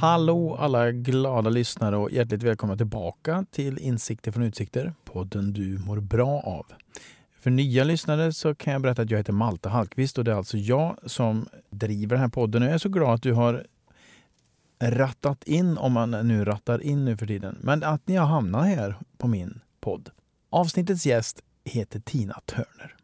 [0.00, 6.00] Hallå alla glada lyssnare och hjärtligt välkomna tillbaka till Insikter från Utsikter, podden du mår
[6.00, 6.66] bra av.
[7.40, 10.34] För nya lyssnare så kan jag berätta att jag heter Malte Hallqvist och det är
[10.34, 12.62] alltså jag som driver den här podden.
[12.62, 13.66] Och jag är så glad att du har
[14.82, 18.66] rattat in, om man nu rattar in nu för tiden, men att ni har hamnat
[18.66, 20.10] här på min podd.
[20.50, 22.96] Avsnittets gäst heter Tina Turner.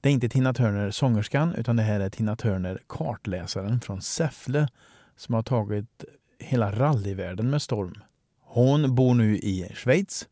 [0.00, 4.68] Det är inte Tina Turner, sångerskan, utan det här är Tina Turner, kartläsaren från Säffle
[5.16, 6.04] som har tagit
[6.38, 7.94] hela rallyvärlden med storm.
[8.40, 10.28] Hon bor nu i Schweiz,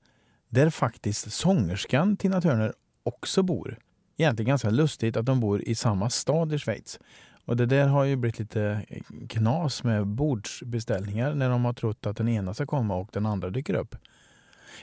[0.48, 3.78] där faktiskt sångerskan Tina Turner också bor.
[4.16, 6.98] Egentligen ganska lustigt att de bor i samma stad i Schweiz.
[7.44, 8.86] Och det där har ju blivit lite
[9.28, 13.50] knas med bordsbeställningar när de har trott att den ena ska komma och den andra
[13.50, 13.96] dyker upp.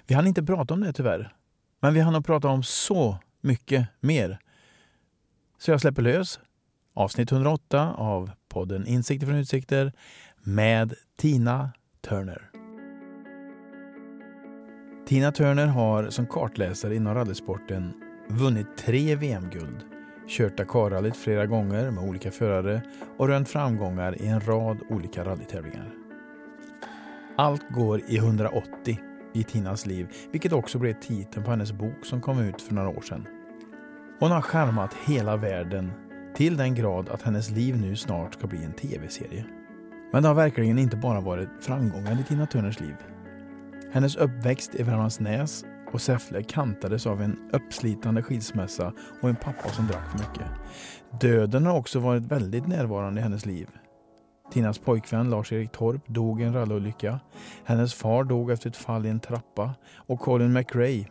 [0.07, 1.33] Vi hann inte prata om det tyvärr.
[1.83, 4.39] Men vi hann att prata om så mycket mer.
[5.57, 6.39] Så jag släpper lös
[6.93, 9.93] avsnitt 108 av podden Insikter från utsikter
[10.43, 11.71] med Tina
[12.07, 12.49] Turner.
[15.07, 17.93] Tina Turner har som kartläsare inom rallysporten
[18.29, 19.85] vunnit tre VM-guld,
[20.27, 22.81] kört Dakarrallyt flera gånger med olika förare
[23.17, 25.91] och rönt framgångar i en rad olika rallytävlingar.
[27.37, 28.99] Allt går i 180
[29.33, 32.89] i Tinas liv, vilket också blev titeln på hennes bok som kom ut för några
[32.89, 33.27] år sedan.
[34.19, 35.91] Hon har skärmat hela världen
[36.35, 39.45] till den grad att hennes liv nu snart ska bli en tv-serie.
[40.11, 42.95] Men det har verkligen inte bara varit framgångar i Tina Turners liv.
[43.91, 49.87] Hennes uppväxt i Värmlandsnäs och Säffle kantades av en uppslitande skilsmässa och en pappa som
[49.87, 50.47] drack för mycket.
[51.21, 53.69] Döden har också varit väldigt närvarande i hennes liv.
[54.51, 57.19] Tinas pojkvän Lars-Erik Torp dog i en rallyolycka.
[57.63, 61.05] Hennes far dog efter ett fall i en trappa och Colin McRae,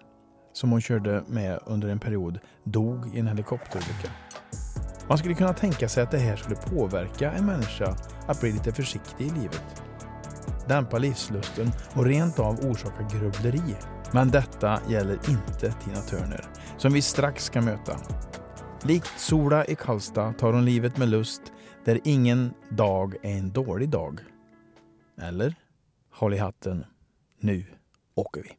[0.52, 4.10] som hon körde med under en period, dog i en helikopterolycka.
[5.08, 8.72] Man skulle kunna tänka sig att det här skulle påverka en människa att bli lite
[8.72, 9.82] försiktig i livet.
[10.68, 13.74] Dämpa livslusten och rent av orsaka grubbleri.
[14.12, 16.44] Men detta gäller inte Tina Turner,
[16.78, 17.96] som vi strax ska möta.
[18.82, 21.42] Likt Sola i Karlstad tar hon livet med lust,
[21.84, 24.20] där ingen dag är en dålig dag.
[25.22, 25.54] Eller?
[26.10, 26.84] Håll i hatten.
[27.40, 27.64] Nu
[28.14, 28.50] åker vi.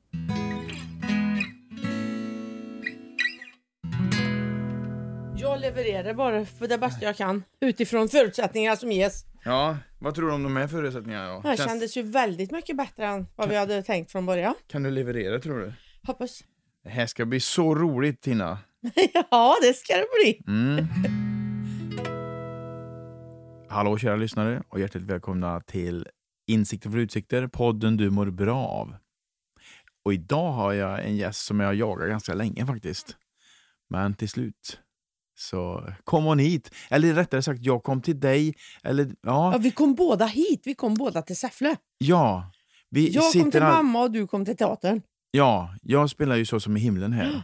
[5.37, 9.25] Jag levererar bara för det bästa jag kan utifrån förutsättningar som ges.
[9.45, 11.41] Ja, vad tror du om de här förutsättningarna då?
[11.41, 14.53] Det här kändes ju väldigt mycket bättre än vad vi hade tänkt från början.
[14.67, 15.73] Kan du leverera tror du?
[16.07, 16.43] Hoppas.
[16.83, 18.59] Det här ska bli så roligt Tina.
[19.31, 20.41] ja, det ska det bli.
[20.47, 21.32] Mm.
[23.73, 26.07] Hallå kära lyssnare och hjärtligt välkomna till
[26.47, 28.95] Insikter för utsikter, podden du mår bra av.
[30.05, 33.17] Och idag har jag en gäst som jag jagar ganska länge faktiskt.
[33.89, 34.79] Men till slut
[35.39, 36.75] så kom hon hit.
[36.89, 38.55] Eller rättare sagt, jag kom till dig.
[38.83, 39.51] Eller, ja.
[39.51, 40.61] Ja, vi kom båda hit.
[40.65, 41.75] Vi kom båda till Säffle.
[41.97, 42.51] ja
[42.89, 45.01] vi Jag sitter kom till all- mamma och du kom till teatern.
[45.31, 47.43] Ja, jag spelar ju Så som i himlen här.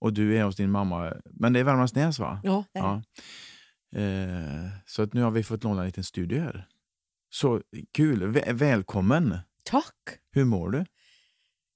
[0.00, 1.12] Och du är hos din mamma.
[1.24, 2.40] Men det är Värmlandsnäs va?
[2.44, 3.02] Ja, det är Ja.
[3.96, 6.66] Eh, så att nu har vi fått låna en liten studio här.
[7.30, 7.60] Så
[7.94, 8.22] kul!
[8.22, 9.38] Vä- välkommen!
[9.64, 9.94] Tack.
[10.32, 10.84] Hur mår du?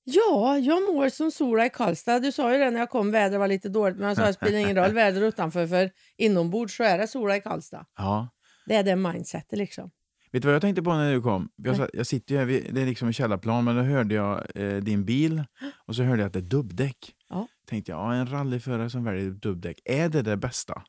[0.04, 2.20] Ja, jag mår som Sola i Karlstad.
[2.20, 4.32] Du sa ju det när jag kom, vädret var lite dåligt, men jag sa det
[4.32, 7.86] spelar ingen roll väder utanför, för inombords så är det Sola i Karlstad.
[7.96, 8.28] Ja.
[8.66, 9.90] Det är det mindsetet liksom.
[10.32, 11.48] Vet du vad jag tänkte på när du kom?
[11.56, 14.46] Jag, jag sitter ju här, vid- det är liksom en källarplan, men då hörde jag
[14.54, 15.44] eh, din bil
[15.86, 17.14] och så hörde jag att det är dubbdäck.
[17.28, 17.48] Ja.
[17.66, 20.82] Tänkte jag, ja, en rallyförare som väljer dubbdäck, är det det bästa?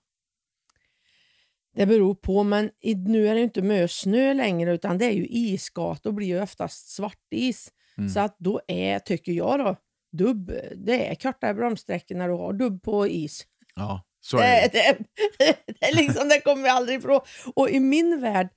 [1.75, 2.69] Det beror på, men
[3.07, 6.89] nu är det inte mycket snö längre utan det är ju isgator blir ju oftast
[6.95, 7.69] svartis.
[7.97, 8.09] Mm.
[8.09, 9.75] Så att då är, tycker jag då,
[10.17, 13.45] dubb, det är kortare bromssträckor när du har dubb på is.
[13.75, 14.97] Ja, så är Det, det.
[15.37, 17.21] det, det, är liksom, det kommer vi aldrig ifrån.
[17.55, 18.49] Och i min värld,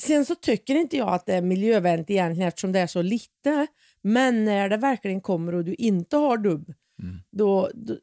[0.00, 3.66] sen så tycker inte jag att det är miljövänligt egentligen eftersom det är så lite.
[4.02, 7.16] Men när det verkligen kommer och du inte har dubb, Mm.
[7.30, 7.96] då, då...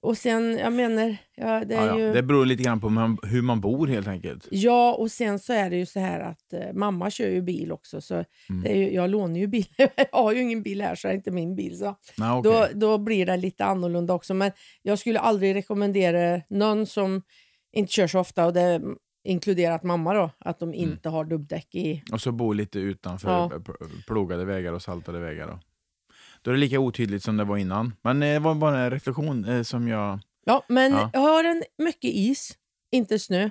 [0.00, 2.04] Och sen, jag menar, ja, det är Ja, ju...
[2.04, 2.12] ja.
[2.12, 4.48] Det beror lite grann på man, hur man bor helt enkelt.
[4.50, 7.72] Ja, och sen så är det ju så här att eh, mamma kör ju bil
[7.72, 8.00] också.
[8.00, 8.76] Så Mm.
[8.76, 9.66] ju, jag lånar ju bil.
[9.76, 11.78] jag har ju ingen bil här så det är inte min bil.
[11.78, 12.52] Så Nej, okej.
[12.52, 14.34] då, då blir det lite annorlunda också.
[14.34, 14.50] Men
[14.82, 17.22] jag skulle aldrig rekommendera någon som
[17.72, 18.80] inte kör så ofta, och det
[19.24, 20.80] inkluderat mamma då, att de Mm.
[20.80, 22.02] inte har dubbdäck i.
[22.12, 23.50] Och så bo lite utanför Ja.
[23.54, 25.46] pl- plogade vägar och saltade vägar.
[25.46, 25.58] Då.
[26.48, 27.92] Då är det lika otydligt som det var innan.
[28.02, 30.18] Men eh, det var bara en reflektion eh, som jag...
[30.44, 31.10] Ja, men Ja.
[31.14, 32.58] har den mycket is,
[32.90, 33.50] inte snö,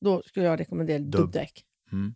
[0.00, 1.10] då skulle jag rekommendera Dubb.
[1.10, 1.64] dubbdäck.
[1.92, 2.14] Mm.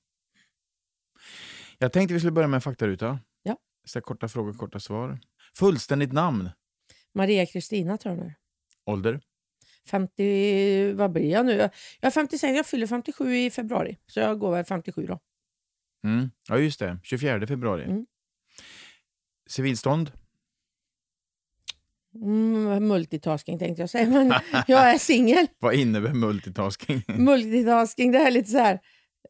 [1.78, 3.18] Jag tänkte vi skulle börja med en faktaruta.
[3.42, 3.56] Ja.
[3.84, 5.18] Så korta frågor, korta svar.
[5.54, 6.50] Fullständigt namn?
[7.14, 8.34] Maria Kristina Turner.
[8.86, 9.20] Ålder?
[9.86, 11.56] 50, vad blir jag nu?
[11.56, 11.70] Jag
[12.00, 13.98] är 56, jag fyller 57 i februari.
[14.06, 15.18] Så jag går väl 57 då.
[16.04, 16.30] Mm.
[16.48, 16.98] Ja, just det.
[17.02, 17.84] 24 februari.
[17.84, 18.06] Mm.
[19.52, 20.12] Civilstånd?
[22.14, 24.34] Mm, multitasking tänkte jag säga, men
[24.66, 25.46] jag är singel.
[25.58, 27.02] Vad innebär multitasking?
[27.16, 28.80] multitasking, det är lite så här.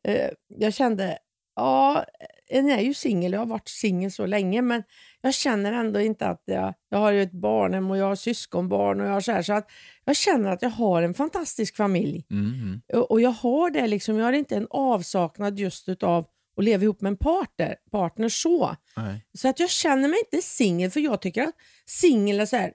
[0.04, 1.18] Eh, jag kände,
[1.56, 2.04] ja,
[2.48, 4.82] en är ju singel, jag har varit singel så länge, men
[5.20, 9.00] jag känner ändå inte att jag, jag har ju ett barnhem och jag har syskonbarn
[9.00, 9.70] och jag har så här, så att
[10.04, 12.26] jag känner att jag har en fantastisk familj.
[12.30, 12.80] Mm.
[12.92, 16.26] Och, och jag har det liksom, jag har inte en avsaknad just utav
[16.56, 18.76] att leva ihop med en partner, partner så.
[18.96, 19.26] Nej.
[19.34, 21.54] Så att jag känner mig inte singel, för jag tycker att
[21.86, 22.72] singel är så här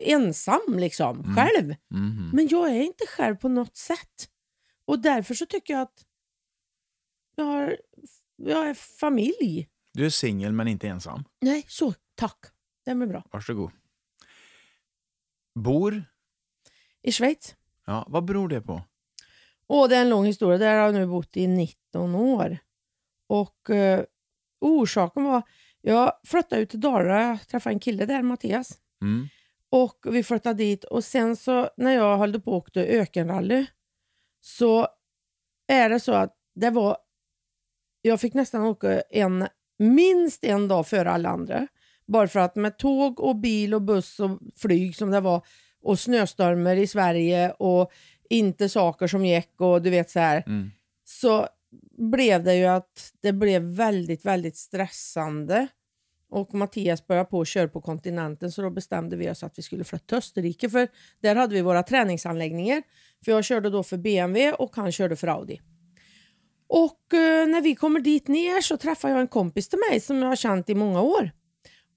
[0.00, 1.36] ensam liksom, Mm.
[1.36, 1.74] själv.
[1.90, 2.30] Mhm.
[2.32, 4.28] Men jag är inte själv på något sätt.
[4.84, 6.04] Och därför så tycker jag att
[7.36, 7.76] jag, har,
[8.36, 9.68] jag är familj.
[9.92, 11.24] Du är singel men inte ensam.
[11.40, 12.38] Nej, så tack.
[12.84, 13.24] Det blir bra.
[13.32, 13.70] Varsågod.
[15.54, 16.04] Bor?
[17.02, 17.54] I Schweiz.
[17.86, 18.82] Ja, vad beror det på?
[19.70, 20.58] Och det är en lång historia.
[20.58, 22.58] Där har jag nu bott i 19 år.
[23.26, 24.04] Och eh,
[24.60, 25.42] orsaken var,
[25.80, 28.78] jag flyttade ut till Dalarna, jag träffade en kille där, Mattias.
[29.02, 29.28] Mm.
[29.70, 33.66] Och vi flyttade dit och sen så när jag höll på och åkte ökenrally
[34.40, 34.88] så
[35.68, 36.96] är det så att det var,
[38.02, 41.66] jag fick nästan åka en, minst en dag före alla andra.
[42.06, 45.46] Bara för att med tåg och bil och buss och flyg som det var
[45.82, 47.92] och snöstormar i Sverige och
[48.30, 50.70] inte saker som gick och du vet så här Mm.
[51.04, 51.48] så
[51.98, 55.66] blev det ju att det blev väldigt, väldigt stressande.
[56.30, 59.62] Och Mattias började på att köra på kontinenten så då bestämde vi oss att vi
[59.62, 60.88] skulle flytta till Österrike för
[61.20, 62.82] där hade vi våra träningsanläggningar.
[63.24, 65.60] För jag körde då för BMW och han körde för Audi.
[66.66, 70.18] Och eh, när vi kommer dit ner så träffar jag en kompis till mig som
[70.22, 71.30] jag har känt i många år.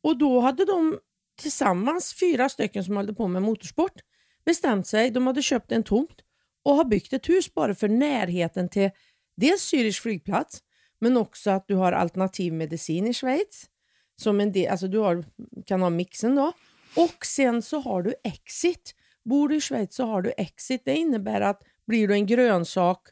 [0.01, 1.00] Och då hade de
[1.41, 4.01] tillsammans, fyra stycken som höll på med motorsport,
[4.45, 5.12] bestämt sig.
[5.12, 6.22] De hade köpt en tomt
[6.63, 8.90] och har byggt ett hus bara för närheten till
[9.38, 10.63] dels Zürich flygplats,
[11.00, 13.69] men också att du har alternativ medicin i Schweiz.
[14.16, 15.25] Som en del, alltså du har,
[15.66, 16.51] kan ha mixen då.
[16.95, 18.95] Och sen så har du Exit.
[19.24, 20.81] Bor du i Schweiz så har du Exit.
[20.86, 23.07] Det innebär att blir du en grönsak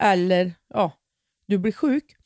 [0.00, 0.92] eller ja,
[1.46, 2.16] du blir sjuk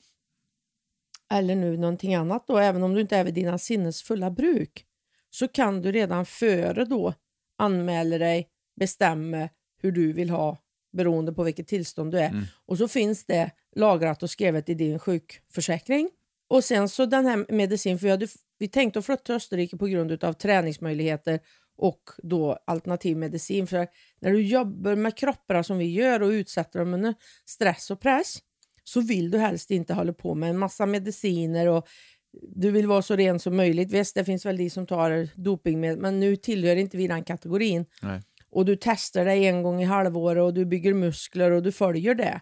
[1.32, 4.86] eller nu någonting annat då, även om du inte är vid dina sinnesfulla bruk,
[5.30, 7.14] så kan du redan före då
[7.62, 8.48] anmäla dig,
[8.80, 9.48] bestämma
[9.82, 10.58] hur du vill ha
[10.92, 12.28] beroende på vilket tillstånd du är.
[12.28, 12.44] Mm.
[12.66, 16.10] Och så finns det lagrat och skrivet i din sjukförsäkring.
[16.48, 18.28] Och sen så den här medicin, för vi, hade,
[18.58, 21.40] vi tänkte att flytta till Österrike på grund av träningsmöjligheter
[21.76, 23.66] och då alternativ medicin.
[23.66, 23.86] För
[24.20, 27.14] när du jobbar med kropparna som vi gör och utsätter dem under
[27.46, 28.38] stress och press
[28.84, 31.88] så vill du helst inte hålla på med en massa mediciner och
[32.32, 33.92] du vill vara så ren som möjligt.
[33.92, 37.86] Visst, det finns väl de som tar dopingmedel, men nu tillhör inte vi den kategorin.
[38.02, 38.20] Nej.
[38.50, 42.14] Och du testar dig en gång i halvåret och du bygger muskler och du följer
[42.14, 42.40] det.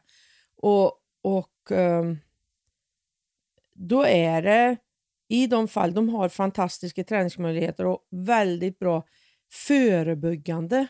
[0.56, 0.92] Och,
[1.22, 2.18] och ehm,
[3.74, 4.76] då är det
[5.28, 9.04] i de fall de har fantastiska träningsmöjligheter och väldigt bra
[9.52, 10.86] förebyggande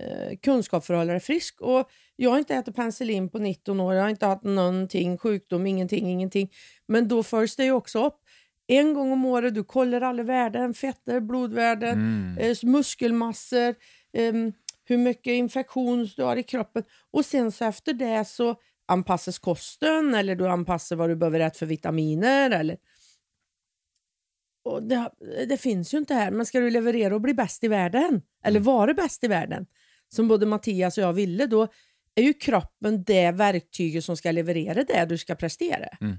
[0.00, 1.60] eh, kunskap för att hålla dig frisk.
[1.60, 5.66] Och jag har inte ätit penicillin på 19 år, jag har inte haft någonting, sjukdom,
[5.66, 6.50] ingenting, ingenting.
[6.88, 8.20] Men då följs det ju också upp.
[8.66, 12.38] En gång om året, du kollar alla värden, fetter, blodvärden, Mm.
[12.38, 13.74] eh, muskelmassor,
[14.12, 14.52] ehm,
[14.84, 16.82] hur mycket infektion du har i kroppen.
[17.10, 18.54] Och sen så efter det så
[18.86, 22.50] anpassas kosten eller du anpassar vad du behöver äta för vitaminer.
[22.50, 22.76] Eller...
[24.64, 25.10] Och det,
[25.48, 28.60] det finns ju inte här, men ska du leverera och bli bäst i världen, eller
[28.60, 29.66] vara bäst i världen,
[30.14, 31.68] som både Mattias och jag ville, då
[32.14, 35.86] är ju kroppen det verktyget som ska leverera det du ska prestera.
[36.00, 36.16] Mm.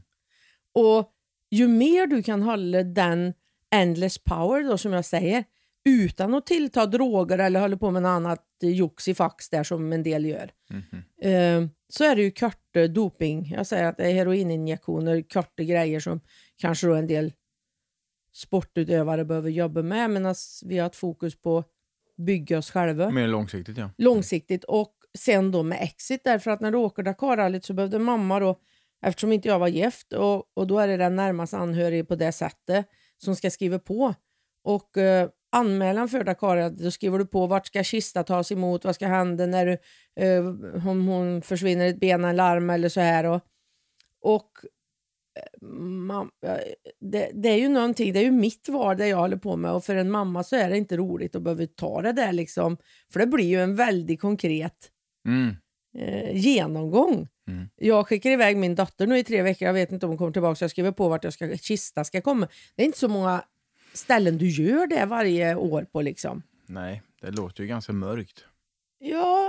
[0.74, 1.12] Och
[1.52, 3.34] ju mer du kan hålla den
[3.75, 5.44] endless power då som jag säger,
[5.86, 9.94] utan att tillta droger eller hålla på med något annat jox i fax där som
[9.94, 11.04] en del gör, Mhm.
[11.22, 13.52] eh, så är det ju korta doping.
[13.58, 16.20] Jag säger att det är heroininjektioner, korta grejer som
[16.58, 17.34] kanske då en del
[18.34, 20.36] sportutövare behöver jobba med medan
[20.66, 21.64] vi har ett fokus på
[22.17, 23.10] bygga oss själva.
[23.10, 23.89] Mer långsiktigt, ja.
[23.98, 26.24] långsiktigt och sen då med exit.
[26.24, 28.60] Därför att när du åker Dakarrallyt så behövde mamma då,
[29.05, 32.31] eftersom inte jag var gift och, och då är det den närmaste anhörig på det
[32.31, 32.86] sättet
[33.17, 34.13] som ska skriva på.
[34.63, 38.95] Och eh, anmälan för Dakarrallyt då skriver du på vart ska kista tas emot, vad
[38.95, 39.77] ska hända när du,
[40.24, 40.45] eh,
[40.88, 43.41] om hon försvinner ett ben, en larm eller så här och,
[44.22, 44.51] och
[47.00, 49.72] det, det är ju någonting, det är ju mitt val det jag håller på med
[49.72, 52.77] och för en mamma så är det inte roligt att behöva ta det där liksom
[53.13, 54.92] för det blir ju en väldigt konkret
[55.27, 55.56] Mm.
[55.98, 57.27] eh, genomgång.
[57.48, 57.70] Mm.
[57.75, 59.65] Jag skickar iväg min dotter nu i tre veckor.
[59.65, 60.56] Jag vet inte om hon kommer tillbaka.
[60.56, 62.48] Så jag skriver på vart jag ska, kista ska komma.
[62.75, 63.44] Det är inte så många
[63.94, 66.01] ställen du gör det varje år på.
[66.01, 66.44] liksom.
[66.68, 68.44] Nej, det låter ju ganska mörkt.
[69.00, 69.45] Ja,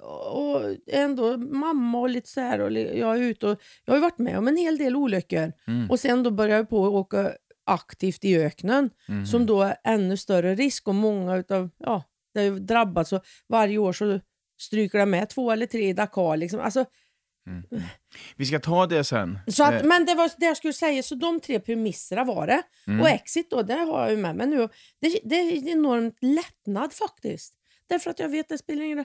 [0.00, 2.60] och ändå mamma och lite så här.
[2.60, 5.52] Och jag, är ute och, jag har varit med om en hel del olyckor.
[5.66, 5.90] Mm.
[5.90, 7.32] Och sen då börjar jag på att åka
[7.64, 9.26] aktivt i öknen Mhm.
[9.26, 12.02] som då är ännu större risk och många utav, ja,
[12.34, 14.20] det har ju drabbats och varje år så
[14.60, 16.36] stryker det med två eller tre i Dakar.
[16.36, 16.60] Liksom.
[16.60, 16.84] Alltså,
[18.36, 19.38] Vi ska ta det sen.
[19.46, 22.46] så att, Eh, men det var det jag skulle säga, så de tre premisserna var
[22.46, 22.62] det.
[22.86, 23.00] Mm.
[23.00, 24.68] Och Exit då, det har jag ju med mig nu.
[25.00, 27.54] Det, det är en enormt lättnad faktiskt.
[27.88, 29.04] Därför att jag vet att det spelar ingen roll.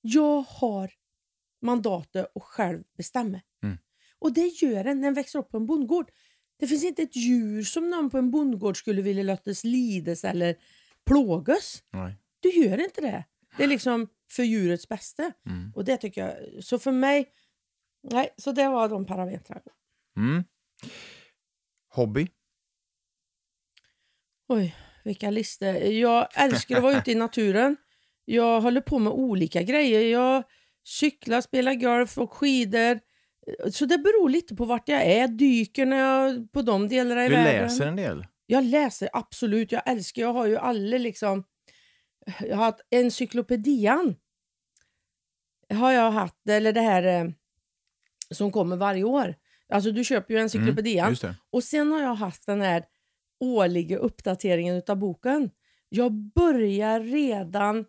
[0.00, 0.90] Jag har
[1.62, 3.40] mandatet att själv bestämma.
[3.62, 3.78] Mm.
[4.18, 6.10] Och det gör en när en växer upp på en bondgård.
[6.58, 10.56] Det finns inte ett djur som någon på en bondgård skulle vilja låtas lidas eller
[11.06, 11.82] plågas.
[11.92, 12.16] nej.
[12.40, 13.24] Du gör inte det.
[13.56, 15.32] Det är liksom för djurets bästa.
[15.46, 15.72] Mm.
[15.74, 17.32] Och det tycker jag, så för mig,
[18.02, 19.72] nej, så det var de parametrarna.
[20.16, 20.44] Mm.
[21.88, 22.28] Hobby?
[24.48, 25.68] Oj, vilka listor.
[25.76, 27.76] Jag älskar att vara ute i naturen.
[28.30, 30.00] Jag håller på med olika grejer.
[30.12, 30.42] Jag
[30.84, 33.00] cyklar, spelar golf och skidor.
[33.70, 35.28] Så det beror lite på vart jag är.
[35.28, 37.62] Dyker när jag på de delarna i Du världen.
[37.62, 38.26] läser en del?
[38.46, 39.72] Jag läser absolut.
[39.72, 41.44] Jag älskar, jag har ju alla liksom...
[42.40, 44.16] Jag har haft encyklopedian.
[45.70, 47.30] Har jag haft, eller det här eh,
[48.30, 49.34] som kommer varje år.
[49.68, 51.04] Alltså du köper ju encyklopedian.
[51.04, 51.34] Mm, just det.
[51.50, 52.84] Och sen har jag haft den här
[53.40, 55.50] årliga uppdateringen av boken.
[55.88, 57.84] Jag börjar redan,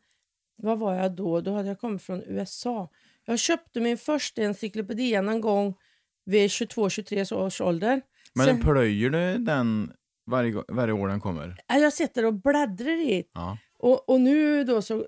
[0.62, 1.42] vad var jag då?
[1.42, 2.90] Då hade jag kommit från USA.
[3.26, 5.76] Jag köpte min första encyklopedia någon gång
[6.26, 8.02] vid 22-23 års ålder.
[8.34, 9.94] Men Sen, plöjer du den
[10.26, 11.58] varje, varje år den kommer?
[11.68, 13.24] Ja, jag sitter och bläddrar i.
[13.34, 13.58] Ja.
[13.78, 15.06] Och, och nu då så,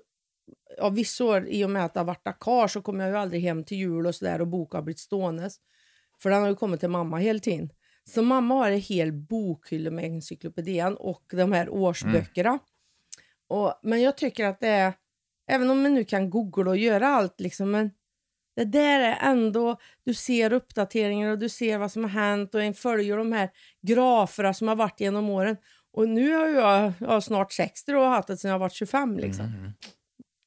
[0.78, 3.18] ja, vissa år i och med att det har varit Dakar så kommer jag ju
[3.18, 5.56] aldrig hem till jul och sådär och boka har blivit ståendes.
[6.22, 7.70] För den har ju kommit till mamma hela tiden.
[8.04, 12.58] Så mamma har en hel bokhylla med encyklopedian och de här årsböckerna.
[13.48, 14.92] Och, men jag tycker att det är,
[15.46, 17.90] även om man nu kan googla och göra allt liksom, men
[18.56, 22.62] det där är ändå, du ser uppdateringar och du ser vad som har hänt och
[22.62, 23.50] en följer de här
[23.82, 25.56] graferna som har varit genom åren.
[25.92, 29.18] Och nu har jag, jag har snart 60 och haft det sedan jag var 25
[29.18, 29.44] liksom.
[29.44, 29.72] Mm.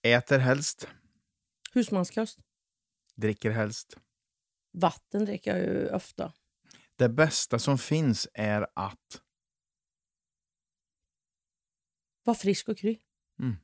[0.03, 0.87] Äter helst?
[1.73, 2.39] Husmanskost.
[3.15, 3.97] Dricker helst?
[4.73, 6.33] Vatten dricker jag ju ofta.
[6.95, 9.21] Det bästa som finns är att...
[12.23, 12.99] Var frisk och kry.
[13.39, 13.55] Mm.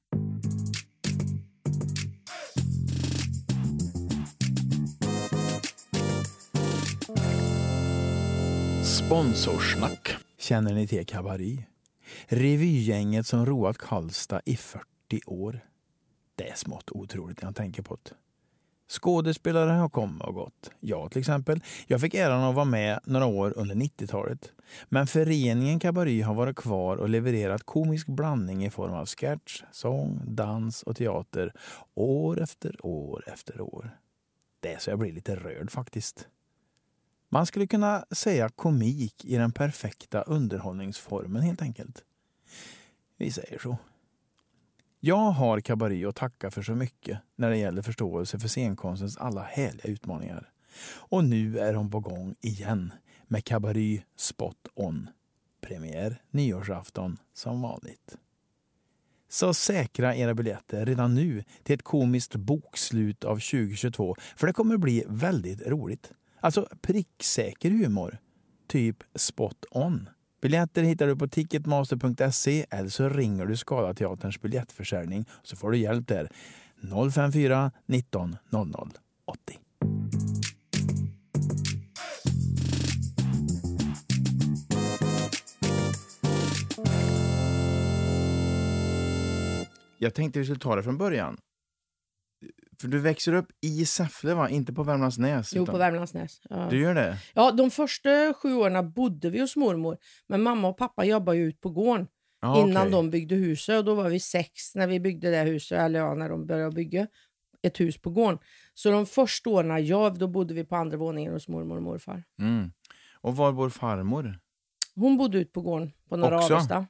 [9.12, 10.15] Sponsorsnack.
[10.38, 11.65] Känner ni till Kabari?
[12.25, 14.86] Revygänget som roat Karlstad i 40
[15.25, 15.60] år.
[16.36, 18.12] Det är smått otroligt när jag tänker på det.
[18.89, 20.72] Skådespelare har kommit och gått.
[20.80, 21.63] Jag till exempel.
[21.88, 24.51] Jag fick äran att vara med några år under 90-talet.
[24.89, 30.22] Men föreningen Kabari har varit kvar och levererat komisk blandning i form av sketch, sång,
[30.27, 31.53] dans och teater
[31.94, 33.98] år efter år efter år.
[34.60, 36.27] Det är så jag blir lite rörd faktiskt.
[37.34, 42.04] Man skulle kunna säga komik i den perfekta underhållningsformen helt enkelt.
[43.18, 43.78] Vi säger så.
[45.00, 49.42] Jag har Kabari att tacka för så mycket när det gäller förståelse för scenkonstens alla
[49.42, 50.50] härliga utmaningar.
[50.96, 52.94] Och nu är de på gång igen
[53.28, 55.10] med Kabari Spot On.
[55.62, 58.18] Premiär nyårsafton som vanligt.
[59.30, 64.78] Så säkra era biljetter redan nu till ett komiskt bokslut av 2022 för det kommer
[64.78, 66.12] bli väldigt roligt.
[66.41, 68.17] Alltså pricksäker humor.
[68.67, 70.10] Typ spot on.
[70.41, 76.07] Biljetter hittar du på ticketmaster.se eller så ringer du Skalateaterns biljettförsäljning så får du hjälp
[76.07, 76.29] där.
[77.12, 78.74] 054 19 00
[79.25, 79.60] 80.
[89.98, 91.38] Jag tänkte vi skulle ta det från början.
[92.82, 94.50] För du växer upp i Säffle, va?
[94.50, 95.54] Inte på Värmlandsnäs?
[95.56, 96.42] Jo, utan- på Värmlandsnäs.
[96.50, 96.68] Ja.
[96.70, 97.18] Du gör det?
[97.34, 99.98] ja, de första sju åren bodde vi hos mormor.
[100.28, 102.08] Men mamma och pappa jobbade ju ut på gården
[102.42, 102.92] Ja, innan okej.
[102.92, 103.78] de byggde huset.
[103.78, 106.72] Och då var vi sex när vi byggde det huset, eller ja, när de började
[106.76, 107.08] bygga
[107.62, 108.40] ett hus på gården.
[108.74, 112.24] Så de första åren jag, då bodde vi på andra våningen hos mormor och morfar.
[112.42, 112.72] Mm.
[113.22, 114.40] Och var bor farmor?
[114.96, 116.54] Hon bodde ut på gården på Norra Också?
[116.54, 116.76] Avesta.
[116.80, 116.88] Nej,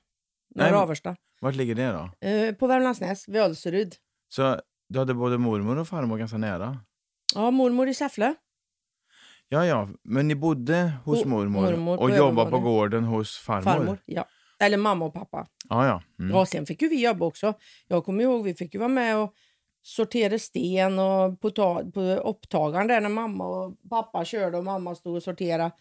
[0.56, 1.16] Norra men- Avesta.
[1.42, 2.28] Vart ligger det då?
[2.28, 3.96] Eh, på Värmlandsnäs, vid Ölseryd.
[4.30, 6.80] Så du hade både mormor och farmor ganska nära?
[7.36, 8.36] Ja, mormor i Säffle.
[9.50, 12.64] Ja, ja, men ni bodde hos mormor, mormor på och jobbade på övervåningen.
[12.64, 13.64] gården hos farmor?
[13.64, 13.98] Farmor.
[14.06, 14.26] Ja.
[14.60, 15.48] Eller mamma och pappa.
[15.70, 16.04] Ja, ja.
[16.20, 16.36] Mm.
[16.36, 17.54] Ja, sen fick ju vi jobba också.
[17.88, 19.34] Jag kommer ihåg vi fick ju vara med och
[19.82, 24.96] sortera sten och på, ta, på upptagaren där när mamma och pappa körde och mamma
[24.96, 25.72] stod och sorterade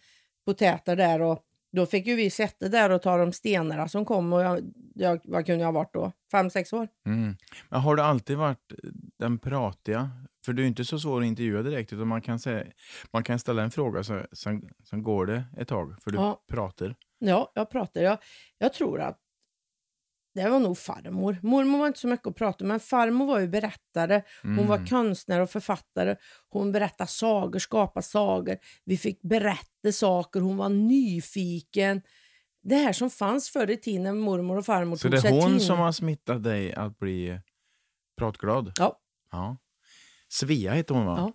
[0.45, 1.21] potäter där.
[1.21, 1.39] Och
[1.71, 4.33] Då fick ju vi sätta där och ta de stenarna som kom.
[4.33, 6.11] Och jag, jag, vad kunde jag ha varit då?
[6.31, 6.87] Fem, sex år?
[7.05, 7.35] Mm.
[7.69, 8.71] Men har du alltid varit
[9.19, 10.09] den pratiga?
[10.45, 12.63] För du är inte så svår att intervjua direkt, utan man kan, säga,
[13.13, 16.43] man kan ställa en fråga, så, sen, sen går det ett tag, för du Ja.
[16.51, 16.95] pratar.
[17.19, 18.01] Ja, jag pratar.
[18.01, 18.17] Jag,
[18.57, 19.19] jag tror att
[20.33, 21.37] det var nog farmor.
[21.43, 24.21] Mormor var inte så mycket att prata men farmor var ju berättare.
[24.41, 24.87] Hon var Mm.
[24.87, 26.15] konstnär och författare.
[26.49, 28.57] Hon berättade sagor, skapade sagor.
[28.85, 30.39] Vi fick berätta saker.
[30.41, 32.01] Hon var nyfiken.
[32.63, 35.21] Det här som fanns förr i tiden när mormor och farmor Så tog det är
[35.21, 37.39] sig hon som har smittat dig att bli
[38.17, 38.71] pratglad?
[38.79, 38.99] Ja.
[39.31, 39.57] ja.
[40.29, 41.15] Svea heter hon va?
[41.17, 41.33] Ja.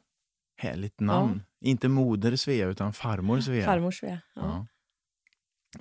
[0.62, 1.42] Härligt namn.
[1.60, 3.64] Inte moder Svea, utan farmor Svea.
[3.64, 4.20] Farmor Svea.
[4.34, 4.42] Ja.
[4.42, 4.66] Ja.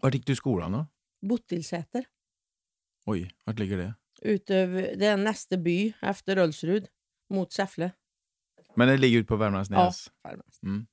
[0.01, 0.86] Vart gick du i skolan då?
[1.22, 2.05] Bottilsäter.
[3.05, 3.93] Oj, vart ligger det?
[4.21, 6.88] Utöver, det är nästa by efter Ölsrud
[7.29, 7.91] mot Säffle.
[8.75, 10.12] Men det ligger ute på Värmlandsnäs?
[10.24, 10.63] Farmors.
[10.63, 10.85] Mm.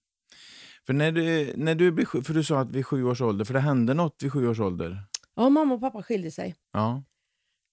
[0.86, 3.54] För när du, när du blir för du sa att vid sju års ålder, för
[3.54, 5.04] det hände något vid sju års ålder?
[5.34, 6.54] Ja, mamma och pappa skilde sig.
[6.72, 7.02] Ja.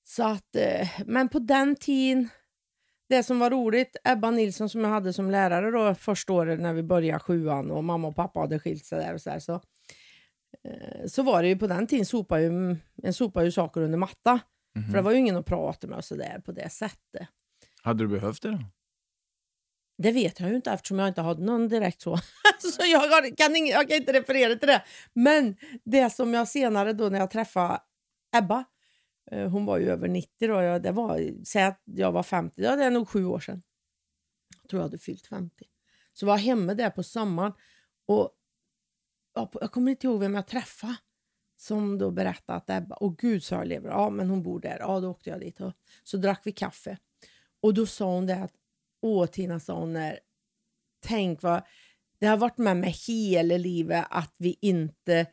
[0.03, 2.29] Så att, eh, men på den tiden,
[3.09, 6.73] det som var roligt, Ebba Nilsson som jag hade som lärare då första året när
[6.73, 9.61] vi började sjuan och mamma och pappa hade skilt sig där och så, här, så,
[11.07, 14.39] så var det ju på den tiden sopa ju, en sopa ju saker under matta.
[14.75, 14.85] Mhm.
[14.85, 17.27] För det var ju ingen att prata med och så där på det sättet.
[17.81, 18.59] Hade du behövt det då?
[19.97, 22.17] Det vet jag ju inte eftersom jag inte hade någon direkt så.
[22.59, 24.83] så jag, kan ing, jag kan inte referera till det.
[25.13, 27.81] Men det som jag senare då när jag träffade
[28.37, 28.65] Ebba,
[29.31, 32.61] eh, hon var ju över 90 då, jag, det var, säg att jag var 50,
[32.61, 33.61] ja det är nog sju år sedan.
[34.61, 35.65] Jag tror jag hade fyllt 50.
[36.13, 37.53] Så var jag hemma där på sommaren
[38.07, 38.31] och
[39.61, 40.95] jag kommer inte ihåg vem jag träffade
[41.57, 44.77] som då berättade att Ebba, åh gud sa jag lever, ja men hon bor där,
[44.79, 46.97] ja då åkte jag dit och så drack vi kaffe.
[47.61, 48.53] Och då sa hon det att,
[49.01, 50.19] åh Tina sa hon, när,
[50.99, 51.61] tänk vad,
[52.19, 55.25] det har varit med mig hela livet att vi inte,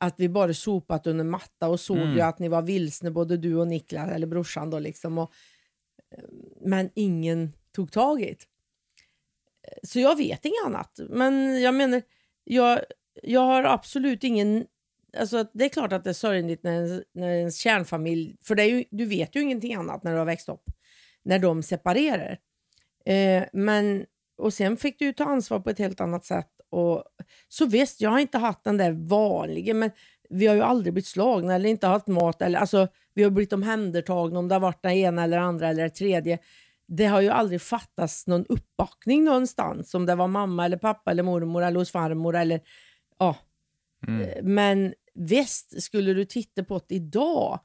[0.00, 2.14] att vi bara sopat under matta och såg Mm.
[2.14, 5.18] ju att ni var vilsna både du och Niklas, eller brorsan då liksom.
[5.18, 5.32] Och,
[6.60, 8.44] men ingen tog tag i det.
[9.82, 11.00] Så jag vet inget annat.
[11.08, 12.02] Men jag menar,
[12.44, 12.80] jag,
[13.26, 14.66] jag har absolut ingen...
[15.18, 18.36] Alltså det är klart att det är sorgligt när, ens- när ens kärnfamilj...
[18.42, 20.64] För det är ju, du vet ju ingenting annat när du har växt upp.
[21.24, 22.38] När de separerar.
[23.06, 24.04] Eh, men,
[24.38, 26.50] och sen fick du ju ta ansvar på ett helt annat sätt.
[26.70, 27.04] Och,
[27.48, 29.90] så visst, jag har inte haft den där vanliga, men
[30.30, 32.42] vi har ju aldrig blivit slagna eller inte haft mat.
[32.42, 35.82] Eller, alltså, vi har blivit omhändertagna om det har varit den ena eller andra eller
[35.82, 36.38] det tredje.
[36.88, 39.94] Det har ju aldrig fattats någon uppbackning någonstans.
[39.94, 42.60] Om det var mamma eller pappa eller mormor eller hos farmor eller
[43.18, 43.36] ja.
[44.06, 44.20] Mm.
[44.20, 47.60] Eh, Men visst, skulle du titta på det idag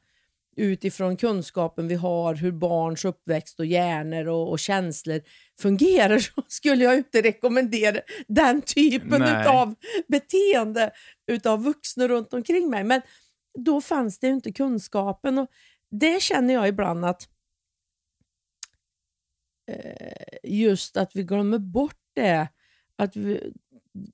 [0.55, 5.21] utifrån kunskapen vi har, hur barns uppväxt och hjärnor och, och känslor
[5.59, 9.75] fungerar så skulle jag inte rekommendera den typen av
[10.07, 10.91] beteende
[11.27, 12.83] utav vuxna runt omkring mig.
[12.83, 13.01] Men
[13.57, 15.49] då fanns det ju inte kunskapen och
[15.91, 17.29] det känner jag ibland att
[19.67, 22.47] eh, just att vi glömmer bort det.
[22.95, 23.53] Att vi,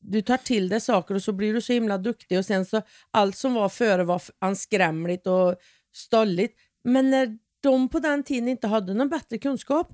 [0.01, 2.81] du tar till dig saker och så blir du så himla duktig och sen så
[3.11, 5.55] allt som var före var anskrämligt och
[5.95, 6.55] stolligt.
[6.83, 9.93] Men när de på den tiden inte hade någon bättre kunskap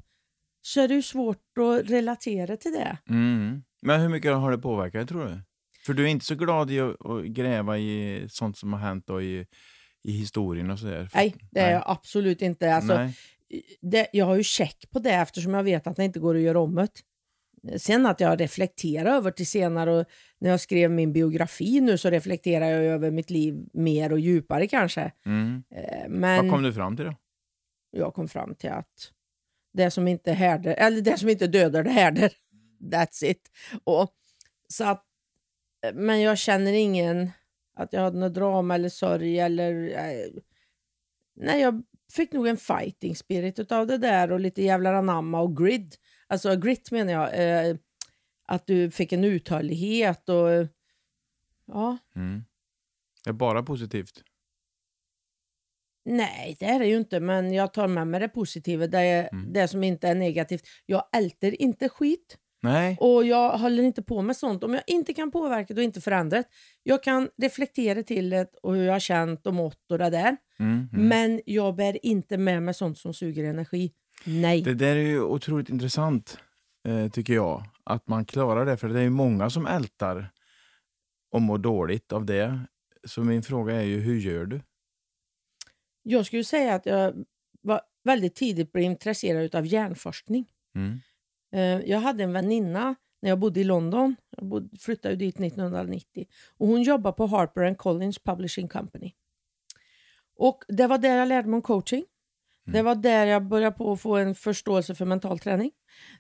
[0.62, 2.97] så är det ju svårt att relatera till det.
[3.10, 3.63] Mm.
[3.82, 5.39] Men hur mycket har det påverkat tror du?
[5.86, 9.21] För du är inte så glad i att, gräva i sånt som har hänt då
[9.21, 9.45] i,
[10.04, 11.10] i historien och sådär?
[11.13, 12.75] Nej, det är jag absolut inte.
[12.75, 13.10] Alltså,
[13.82, 16.41] det, jag har ju check på det eftersom jag vet att det inte går att
[16.41, 16.88] göra om det.
[17.78, 20.06] Sen att jag reflekterar över till senare och
[20.39, 24.67] när jag skrev min biografi nu så reflekterar jag över mitt liv mer och djupare
[24.67, 25.12] kanske.
[25.26, 25.63] Mm.
[25.76, 27.15] Eh, Men Vad kom du fram till då?
[27.91, 29.12] jag kom fram till att
[29.74, 32.32] det som inte härdar, eller det som inte dödar det härdar.
[32.80, 33.52] That's it.
[33.84, 34.10] Och,
[34.67, 35.06] så att,
[35.93, 37.32] men jag känner ingen
[37.76, 39.89] att jag hade något drama eller sorg eller...
[39.89, 40.41] Eh,
[41.36, 45.58] nej, jag fick nog en fighting spirit av det där och lite jävlar anamma och
[45.58, 45.95] grid.
[46.32, 47.30] Alltså grit menar jag.
[47.70, 47.76] Eh,
[48.48, 50.52] att du fick en uthållighet och...
[50.52, 50.67] eh,
[51.65, 52.44] Ja, Mm.
[53.24, 54.24] Det är bara positivt.
[56.06, 58.88] Nej, det är det ju inte, men jag tar med mig det positiva.
[58.88, 59.54] Det, är, Mm.
[59.54, 60.67] det som inte är negativt.
[60.86, 62.98] Jag älter inte skit Nej.
[63.00, 66.02] och jag håller inte på med sånt om jag inte kan påverka det och inte
[66.02, 66.44] förändra det.
[66.84, 70.38] Jag kan reflektera till det och hur jag har känt och mått och det där.
[70.60, 70.89] Mm.
[70.94, 71.08] Mm.
[71.08, 73.91] Men jag bär inte med mig sånt som suger energi.
[74.23, 74.62] Nej.
[74.62, 76.38] Det där är ju otroligt intressant,
[76.88, 77.63] eh, tycker jag.
[77.84, 80.29] Att man klarar det, för det är ju många som ältar
[81.31, 82.60] och mår dåligt av det.
[83.03, 84.62] Så min fråga är ju, hur gör du?
[86.03, 87.25] Jag skulle säga att jag
[87.62, 90.45] var väldigt tidigt blev intresserad av hjärnforskning.
[90.75, 90.99] Mm.
[91.53, 96.27] Eh, Jag hade en väninna när jag bodde i London Jag bod, flyttade dit 1990.
[96.57, 99.13] Och hon jobbar på Harper and Collins Publishing Company.
[100.36, 102.05] Och Det var där jag lärde mig om coaching.
[102.65, 102.86] Det Mm.
[102.86, 105.71] var där jag började på att få en förståelse för mental träning.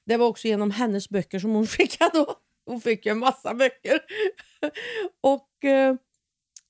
[0.05, 2.35] Det var också genom hennes böcker som hon skickade då.
[2.65, 3.99] Hon fick ju en massa böcker.
[5.21, 5.95] och eh,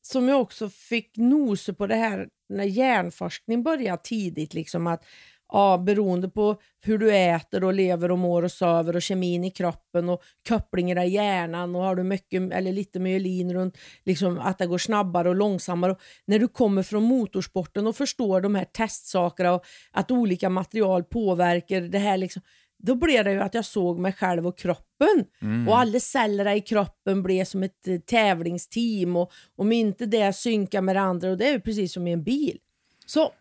[0.01, 4.53] som jag också fick nosa på det här när hjärnforskning började tidigt.
[4.53, 5.05] Liksom att
[5.51, 9.51] ja, Beroende på hur du äter och lever och mår och söver och kemin i
[9.51, 14.57] kroppen och kopplingar i hjärnan och har du mycket eller lite myelin runt liksom att
[14.57, 15.91] det går snabbare och långsammare.
[15.91, 21.03] Och när du kommer från motorsporten och förstår de här testsakerna och att olika material
[21.03, 22.41] påverkar det här liksom,
[22.83, 25.25] då blev det ju att jag såg mig själv och kroppen.
[25.41, 25.67] Mm.
[25.67, 29.15] Och alla cellerna i kroppen blev som ett eh, tävlingsteam.
[29.15, 32.11] Och om inte det synkar med det andra, och det är ju precis som i
[32.11, 32.57] en bil.
[33.05, 33.31] Så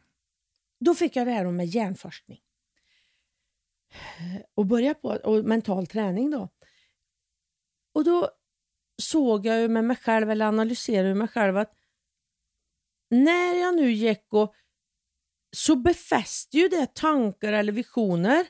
[0.80, 2.40] då fick jag det här med hjärnforskning.
[4.54, 6.48] Och börja på och mental träning då.
[7.94, 8.30] Och då
[9.02, 11.72] såg jag ju med mig själv, eller analyserade mig själv att
[13.10, 14.54] när jag nu gick och
[15.56, 18.46] så befäste ju det tankar eller visioner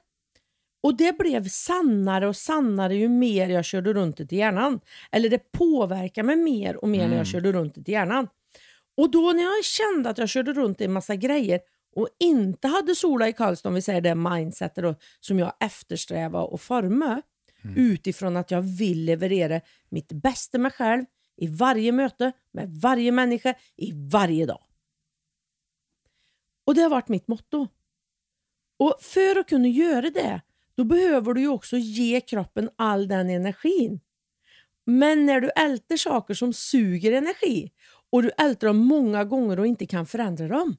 [0.82, 4.80] och det blev sannare och sannare ju mer jag körde runt det i hjärnan.
[5.12, 7.18] Eller det påverkade mig mer och mer när Mm.
[7.18, 8.28] jag körde runt det i hjärnan.
[8.96, 11.60] Och då när jag kände att jag körde runt i en massa grejer
[11.94, 16.42] och inte hade sola i Karlstad, om vi säger det mindsetet då, som jag eftersträvar
[16.52, 17.22] och forma
[17.76, 21.04] utifrån att jag vill leverera mitt bästa mig själv
[21.36, 24.62] i varje möte med varje människa i varje dag.
[26.66, 27.68] Och det har varit mitt motto.
[28.78, 30.40] Och för att kunna göra det,
[30.74, 34.00] då behöver du ju också ge kroppen all den energin.
[34.86, 37.72] Men när du älter saker som suger energi
[38.10, 40.76] och du älter dem många gånger och inte kan förändra dem,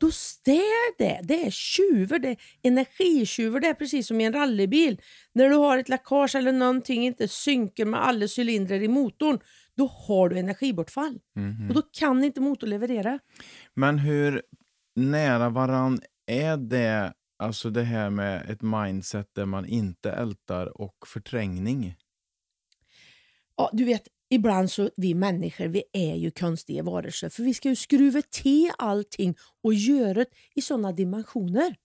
[0.00, 1.20] då stär det.
[1.22, 3.60] Det är tjuver, det är energitjuver.
[3.60, 5.00] Det är precis som i en rallybil.
[5.32, 9.38] När du har ett läckage eller någonting inte synker med alla cylindrar i motorn,
[9.76, 11.20] då har du energibortfall.
[11.36, 11.68] Mhm.
[11.68, 13.18] Och då kan inte motorn leverera.
[13.74, 14.42] Men hur
[14.96, 20.96] nära varann är det, alltså det här med ett mindset där man inte ältar och
[21.06, 21.96] förträngning?
[23.56, 27.68] Ja, du vet, ibland så vi människor, vi är ju konstiga varelser för vi ska
[27.68, 31.76] ju skruva till allting och göra det i sådana dimensioner.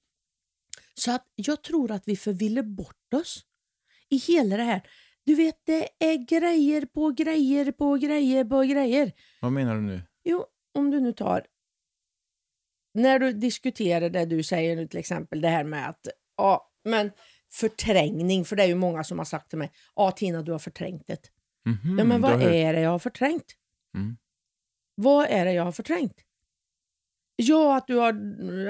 [0.94, 3.46] Så att jag tror att vi förviller bort oss
[4.10, 4.82] i hela det här.
[5.26, 9.12] Du vet, det är grejer på grejer på grejer på grejer.
[9.42, 10.02] Vad menar du nu?
[10.24, 10.46] Jo,
[10.78, 11.46] om du nu tar...
[12.94, 17.12] När du diskuterar det du säger nu till exempel, det här med att ja, men
[17.52, 20.60] förträngning, för det är ju många som har sagt till mig, ja Tina du har
[20.60, 21.31] förträngt det.
[21.66, 23.56] Mhm, Ja, men vad är det jag har förträngt?
[23.96, 24.18] Mm.
[24.96, 26.22] Vad är det jag har förträngt?
[27.36, 28.10] Ja, att du har,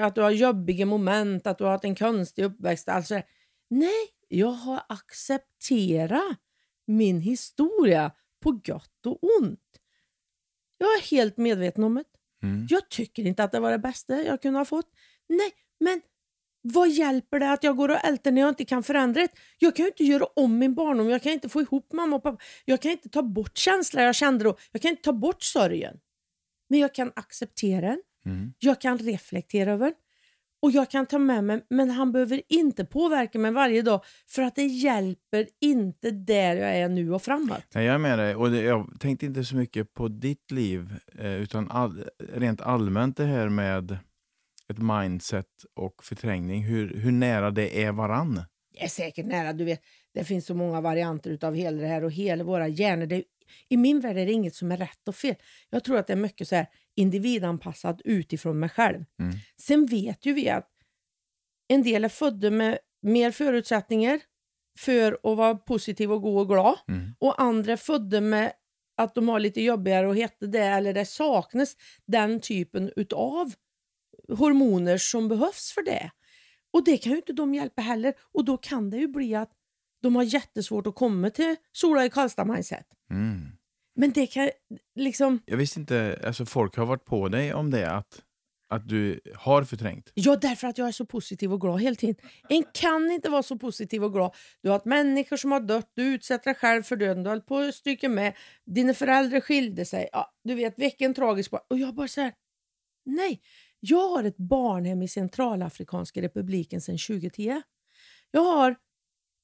[0.00, 2.88] att du har jobbiga moment, att du har haft en konstig uppväxt.
[2.88, 3.22] Alltså,
[3.70, 6.38] nej, jag har accepterat
[6.86, 9.60] min historia på gott och ont.
[10.78, 12.04] Jag är helt medveten om det.
[12.42, 12.66] Mm.
[12.70, 14.90] Jag tycker inte att det var det bästa jag kunde ha fått.
[15.28, 16.00] Nej, men
[16.62, 19.28] vad hjälper det att jag går och älter när jag inte kan förändra det?
[19.58, 22.22] Jag kan ju inte göra om min barndom, jag kan inte få ihop mamma och
[22.22, 22.42] pappa.
[22.64, 24.56] Jag kan inte ta bort känslan jag kände då.
[24.72, 25.96] Jag kan inte ta bort sorgen.
[26.68, 28.02] Men jag kan acceptera den.
[28.26, 28.52] Mm.
[28.58, 29.94] Jag kan reflektera över den.
[30.62, 34.42] Och jag kan ta med mig, men han behöver inte påverka mig varje dag för
[34.42, 37.64] att det hjälper inte där jag är nu och framåt.
[37.74, 38.36] Nej, jag är med dig.
[38.36, 43.16] Och det, jag tänkte inte så mycket på ditt liv, eh, utan all, rent allmänt
[43.16, 43.98] det här med
[44.72, 46.62] ett mindset och förträngning.
[46.62, 48.42] Hur, hur nära det är varann.
[48.72, 49.52] Det är säkert nära.
[49.52, 49.80] Du vet,
[50.14, 53.06] det finns så många varianter av hela det här och hela våra hjärnor.
[53.06, 53.24] Det,
[53.68, 55.34] I min värld är det inget som är rätt och fel.
[55.70, 59.04] Jag tror att det är mycket så här individanpassat utifrån mig själv.
[59.20, 59.34] Mm.
[59.60, 60.68] Sen vet ju vi att
[61.68, 64.20] en del är födda med mer förutsättningar
[64.78, 67.14] för att vara positiv och god och glad Mm.
[67.18, 68.52] och andra är födda med
[68.96, 73.52] att de har lite jobbigare och hette det eller det saknas den typen utav
[74.32, 76.10] hormoner som behövs för det.
[76.72, 79.50] Och det kan ju inte de hjälpa heller och då kan det ju bli att
[80.02, 82.86] de har jättesvårt att komma till Sola i Karlstad mindset.
[83.10, 83.48] Mm.
[83.94, 84.50] Men det kan
[84.94, 88.22] liksom, Jag visste inte, alltså folk har varit på dig om det, att,
[88.68, 90.10] att du har förträngt.
[90.14, 92.16] ja därför att jag är så positiv och glad hela tiden.
[92.48, 94.34] En kan inte vara så positiv och glad.
[94.62, 97.40] Du har haft människor som har dött, du utsätter dig själv för döden, du höll
[97.40, 101.52] på att stryka med, dina föräldrar skilde sig, ja, du vet vilken tragisk.
[101.70, 102.32] Och jag bara säger
[103.04, 103.40] nej,
[103.84, 107.62] jag har ett barnhem i Centralafrikanska republiken sedan 2010.
[108.30, 108.76] Jag har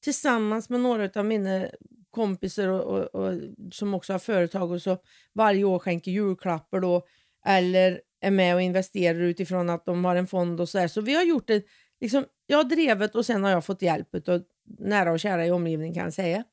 [0.03, 1.66] tillsammans med några av mina
[2.11, 3.40] kompisar och, och, och,
[3.72, 4.98] som också har företag och så
[5.33, 7.07] varje år skänker julklappar då
[7.46, 10.88] eller är med och investerar utifrån att de har en fond och så här.
[10.88, 11.64] Så vi har gjort det,
[12.01, 14.44] liksom, jag har drivit och sen har jag fått hjälp av
[14.79, 16.44] nära och kära i omgivningen kan jag säga.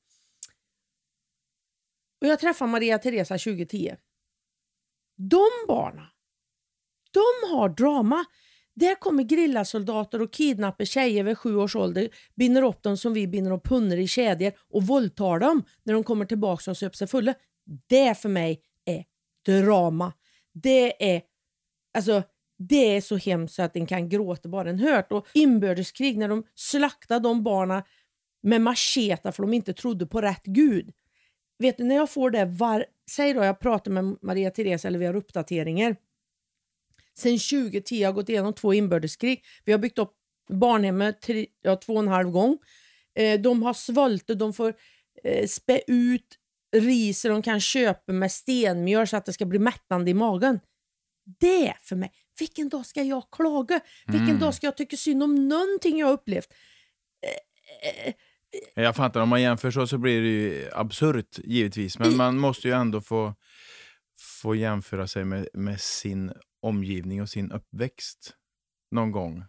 [2.21, 3.95] Och jag träffade Maria Teresa 2010.
[5.15, 6.05] De barnen
[7.15, 8.25] de har drama.
[8.75, 13.27] Där kommer grillasoldater och kidnappar tjejer vid sju års ålder, binder upp dem som vi
[13.27, 17.07] binder upp hundar i kedjor och våldtar dem när de kommer tillbaka och söp sig
[17.07, 17.33] fulla.
[17.87, 19.05] Det för mig är
[19.45, 20.13] drama.
[20.53, 21.21] Det är
[21.97, 22.23] alltså
[22.57, 25.11] det är så hemskt så att en kan gråta bara en hört.
[25.11, 27.83] Och inbördeskrig när de slaktade de barnen
[28.43, 30.91] med macheta för de inte trodde på rätt gud.
[31.59, 32.85] Vet du, när jag får det var...
[33.11, 35.95] Säg då jag pratar med Maria Therese eller vi har uppdateringar.
[37.17, 39.43] Sen 2010 har jag gått igenom två inbördeskrig.
[39.65, 40.11] Vi har byggt upp
[40.49, 42.57] barnhemmet tre, ja, två och en halv gång.
[43.15, 44.73] Eh, de har svultit, de får
[45.23, 46.37] eh, spä ut
[46.75, 50.59] ris de kan köpa med stenmjöl så att det ska bli mättande i magen.
[51.39, 52.11] Det för mig.
[52.39, 53.79] Vilken dag ska jag klaga?
[54.07, 54.39] Vilken Mm.
[54.39, 56.47] dag ska jag tycka synd om någonting jag har upplevt?
[57.23, 58.13] Eh, eh,
[58.75, 61.99] Jag fattar, om man jämför så, så blir det ju absurt givetvis.
[61.99, 63.33] Men man måste ju ändå få,
[64.41, 66.31] få jämföra sig med, med sin
[66.65, 68.35] omgivning och sin uppväxt
[68.91, 69.43] någon gång,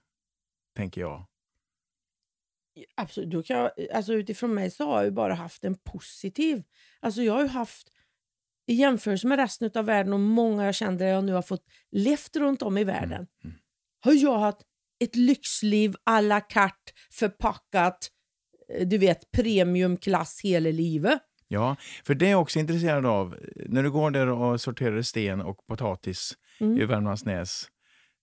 [0.76, 1.26] tänker jag.
[2.94, 6.62] Absolut, då kan jag, alltså utifrån mig så har jag ju bara haft en positiv...
[7.00, 7.88] Alltså jag har ju haft,
[8.66, 12.36] i jämförelse med resten av världen och många jag där jag nu har fått levt
[12.36, 13.56] runt om i världen, mm.
[14.00, 14.58] har jag haft
[14.98, 18.10] ett lyxliv à la carte förpackat,
[18.72, 21.22] eh, du vet premiumklass hela livet.
[21.48, 23.36] Ja, för det är jag också intresserad av.
[23.56, 26.78] När du går där och sorterar sten och potatis Mm.
[26.80, 27.68] i Värmlandsnäs.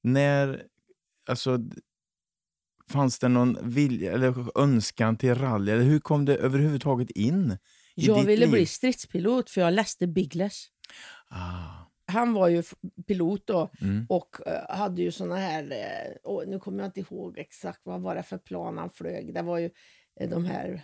[0.04, 0.64] När,
[1.30, 1.60] alltså,
[2.90, 5.72] fanns det någon vilja eller önskan till rally?
[5.72, 7.58] Eller hur kom det överhuvudtaget in
[7.96, 8.52] i Jag ville liv?
[8.52, 10.68] bli stridspilot för jag läste Biggles.
[11.28, 12.64] Ah, Han var ju
[13.08, 14.06] pilot då mm.
[14.10, 15.74] och eh, hade ju såna här,
[16.24, 19.34] åh, nu kommer jag inte ihåg exakt vad var det för plan han flög.
[19.34, 19.70] Det var ju
[20.20, 20.82] eh, de här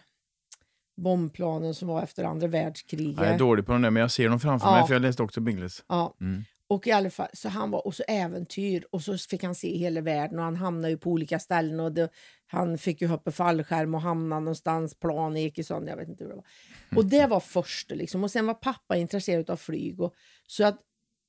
[1.01, 3.17] bombplanen som var efter andra världskriget.
[3.17, 4.77] Jag är dålig på de där, men jag ser dem framför Ja.
[4.77, 5.83] mig för jag läste också Bingles.
[5.87, 6.15] Ja.
[6.21, 6.43] Mm.
[6.69, 9.77] Och i alla fall, så han var och så äventyr och så fick han se
[9.77, 12.09] hela världen och han hamnade ju på olika ställen och det,
[12.47, 16.23] han fick ju hoppa fallskärm och hamna någonstans, plan gick i sån, jag vet inte
[16.23, 16.45] hur det var.
[16.95, 20.15] Och det var först liksom och sen var pappa intresserad av flyg och
[20.47, 20.79] så att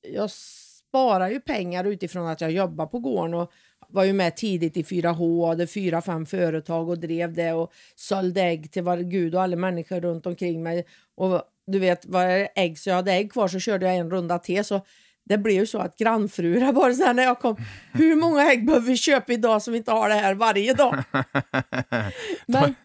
[0.01, 3.51] jag sparar ju pengar utifrån att jag jobbar på gården och
[3.87, 8.41] var ju med tidigt i 4H, hade fyra, fem företag och drev det och sålde
[8.41, 10.85] ägg till var Gud och alla människor runt omkring mig.
[11.15, 14.11] Och du vet, var det ägg så jag hade ägg kvar så körde jag en
[14.11, 14.81] runda till så
[15.25, 17.55] det blev ju så att grannfruar bara så här när jag kom,
[17.93, 21.03] hur många ägg behöver vi köpa idag som vi inte har det här varje dag?
[22.45, 22.75] Men,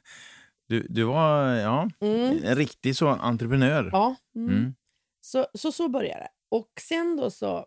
[0.68, 3.90] du, du var ja, mm, en riktig så entreprenör.
[3.92, 4.48] ja, mm.
[4.48, 4.74] Mm.
[5.20, 6.28] Så, så så började det.
[6.48, 7.66] Och sen då så,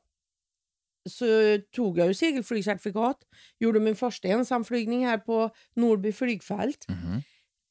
[1.09, 1.25] så
[1.75, 3.17] tog jag ju segelflygcertifikat,
[3.59, 6.85] gjorde min första ensamflygning här på Norby flygfält.
[6.89, 7.21] Mhm.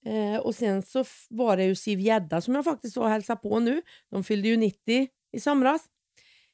[0.06, 3.40] Eh, och sen så var det ju Siv Gedda som jag faktiskt var och hälsade
[3.40, 3.82] på nu.
[4.10, 5.84] De fyllde ju 90 i somras.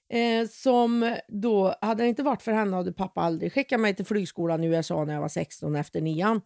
[0.09, 4.05] Eh, som då, hade det inte varit för henne hade pappa aldrig skickat mig till
[4.05, 6.41] flygskolan i USA när jag var 16 efter nian.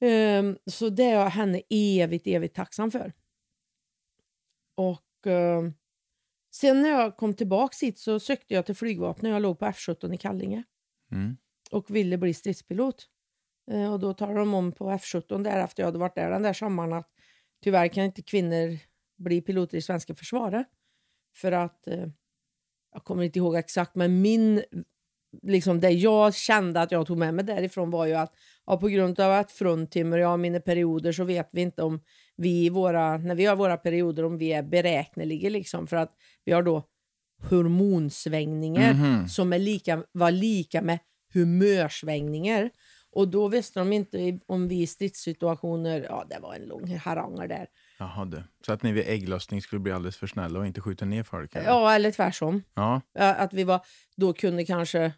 [0.00, 3.12] Eh, så det är jag henne evigt, evigt tacksam för.
[4.74, 5.62] Och eh,
[6.50, 9.32] sen när jag kom tillbaka hit så sökte jag till flygvapnet.
[9.32, 10.64] Jag låg på F17 i Kallinge
[11.12, 11.36] Mm.
[11.70, 13.06] och ville bli stridspilot.
[13.70, 16.42] Eh, och då talade de om på F17 där efter jag hade varit där den
[16.42, 17.10] där sommaren att
[17.62, 18.78] tyvärr kan inte kvinnor
[19.16, 20.66] bli piloter i svenska försvaret.
[21.34, 22.06] För att, eh,
[22.96, 24.62] jag kommer inte ihåg exakt, men min,
[25.42, 28.32] liksom det jag kände att jag tog med mig därifrån var ju att
[28.66, 32.00] ja, på grund av att fruntimmer, ja mina perioder så vet vi inte om
[32.36, 36.12] vi våra, när vi har våra perioder om vi är beräkneliga liksom för att
[36.44, 36.82] vi har då
[37.50, 39.28] hormonsvängningar Mhm.
[39.28, 40.98] som är lika, var lika med
[41.32, 42.70] humörsvängningar.
[43.12, 47.48] Och då visste de inte om vi i stridssituationer, ja det var en lång haranger
[47.48, 47.66] där.
[47.98, 48.42] Jaha, du.
[48.66, 51.54] Så att ni vid ägglossning skulle bli alldeles för snälla och inte skjuta ner folk?
[51.56, 51.66] eller?
[51.66, 52.62] Ja, eller tvärsom.
[52.74, 53.00] ja.
[53.14, 55.12] Att vi var, då kunde kanske,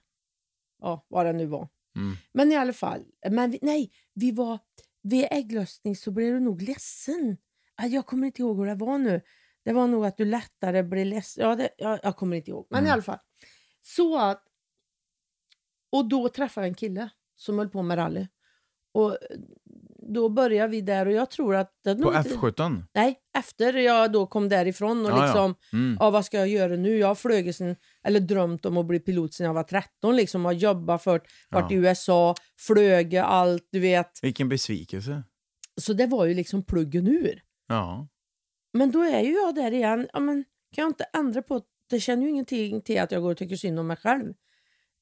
[0.81, 1.69] ja vad det nu var.
[1.97, 2.17] Mm.
[2.33, 4.59] Men i alla fall, men nej, vi var,
[5.03, 7.37] vid ägglossning så blev du nog ledsen.
[7.77, 9.21] Ja, Jag kommer inte ihåg hur det var nu.
[9.65, 11.49] Det var nog att du lättare blev ledsen.
[11.49, 12.67] Ja, det, ja, jag kommer inte ihåg.
[12.71, 12.93] Men i Mm.
[12.93, 13.19] alla fall.
[13.83, 14.45] Så att,
[15.93, 18.27] och då träffade jag en kille som höll på med rally.
[18.93, 19.19] Och
[20.15, 21.73] då började vi där och jag tror att...
[21.85, 22.83] Det På nog inte- F17?
[22.95, 25.25] Nej, efter jag då kom därifrån och ja.
[25.25, 25.97] liksom, Mm.
[26.01, 26.97] ja, vad ska jag göra nu?
[26.99, 30.17] Jag har flugit sen, eller drömt om att bli pilot sedan jag var 13.
[30.17, 31.73] Liksom, har jobbat för, varit Ja.
[31.73, 34.19] i USA, flög allt, du vet.
[34.23, 35.23] Vilken besvikelse.
[35.81, 37.43] Så det var ju liksom pluggen ur.
[37.69, 38.09] Ja.
[38.73, 40.09] Men då är ju jag där igen.
[40.13, 40.45] Ja, men,
[40.75, 42.01] kan jag inte ändra på det?
[42.01, 44.35] känner ju ingenting till att jag går och tycker synd om mig själv.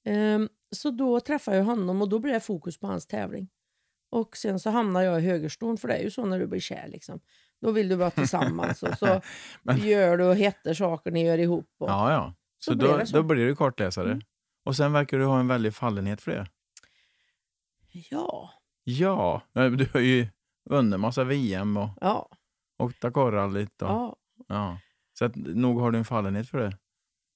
[0.05, 3.49] Ehm, så då träffade jag honom och då blev det fokus på hans tävling.
[4.11, 6.61] Och sen så hamnade jag i högerstolen, för det är ju så när du blir
[6.61, 6.89] kär.
[6.89, 7.21] Liksom.
[7.61, 9.21] då vill du vara tillsammans och så
[9.63, 11.71] Men- gör du och heter saker ni gör ihop.
[11.79, 12.35] Och, Ja, ja.
[12.59, 13.17] Så, Så blir då, det så.
[13.17, 14.07] då blir du kartläsare.
[14.11, 14.21] Mm.
[14.65, 16.47] Och sen verkar du ha en väldig fallenhet för det.
[18.11, 18.51] ja,
[18.85, 20.27] Ja, du har ju
[20.71, 22.29] vunnit massa VM och ja,
[22.79, 23.83] åkt Dakarrallyt.
[23.83, 24.17] Och, ja.
[24.49, 24.79] ja.
[25.19, 26.67] Så att, nog har du en fallenhet för det.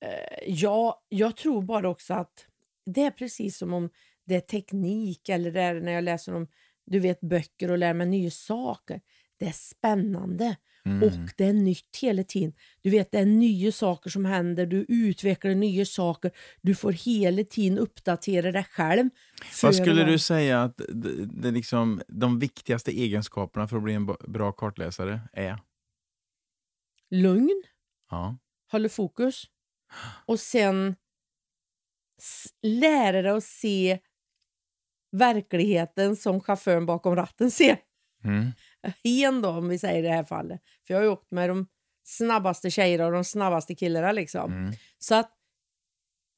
[0.07, 2.47] Eh, ja, jag tror bara också att
[2.87, 3.91] det är precis som om
[4.31, 6.47] det är teknik eller det är när jag läser om
[6.87, 9.01] du vet, böcker och lär mig nya saker.
[9.39, 11.03] Det är spännande Mm.
[11.03, 12.53] och det är nytt hela tiden.
[12.81, 16.31] Du vet, det är nya saker som händer, du utvecklar nya saker,
[16.63, 19.11] du får hela tiden uppdatera dig själv.
[19.63, 24.07] Vad skulle du säga att det, det liksom, de viktigaste egenskaperna för att bli en
[24.07, 25.59] bra kartläsare är?
[27.11, 27.63] Lugn,
[28.11, 28.37] Ja.
[28.73, 29.45] håller fokus
[30.27, 30.97] och sen
[32.63, 33.99] lära dig att se
[35.13, 37.79] verkligheten som chauffören bakom ratten ser.
[38.25, 38.53] Mm.
[39.05, 40.61] Hen då, om vi säger i det här fallet.
[40.87, 41.67] För jag har ju åkt med de
[42.05, 44.13] snabbaste tjejerna och de snabbaste killarna.
[44.13, 44.53] Liksom.
[44.53, 44.73] Mm.
[44.99, 45.33] Så att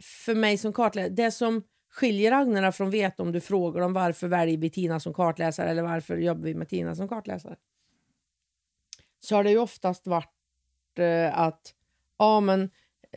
[0.03, 4.29] för mig som kartläsare, det som skiljer Agnarna från Veta om du frågar dem varför
[4.29, 7.57] väljer vi Tina som kartläsare eller varför jobbar vi med Tina som kartläsare.
[9.21, 11.75] Så har det ju oftast varit eh, att
[12.19, 12.71] ja, men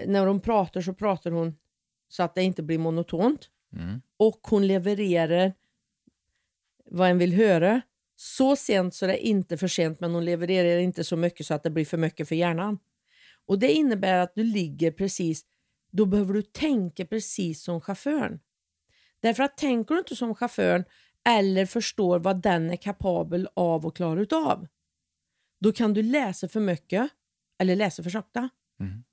[0.05, 1.57] när hon pratar så pratar hon
[2.07, 4.01] så att det inte blir monotont Mm.
[4.17, 5.53] och hon levererar
[6.85, 7.81] vad en vill höra.
[8.15, 11.53] Så sent så det är inte för sent men hon levererar inte så mycket så
[11.53, 12.79] att det blir för mycket för hjärnan.
[13.45, 15.45] Och Det innebär att du ligger precis,
[15.91, 18.39] då behöver du tänka precis som chauffören.
[19.19, 20.83] Därför att tänker du inte som chauffören
[21.29, 24.67] eller förstår vad den är kapabel av och klara utav,
[25.59, 27.09] då kan du läsa för mycket
[27.57, 28.49] eller läsa för sakta.
[28.79, 29.03] Mm.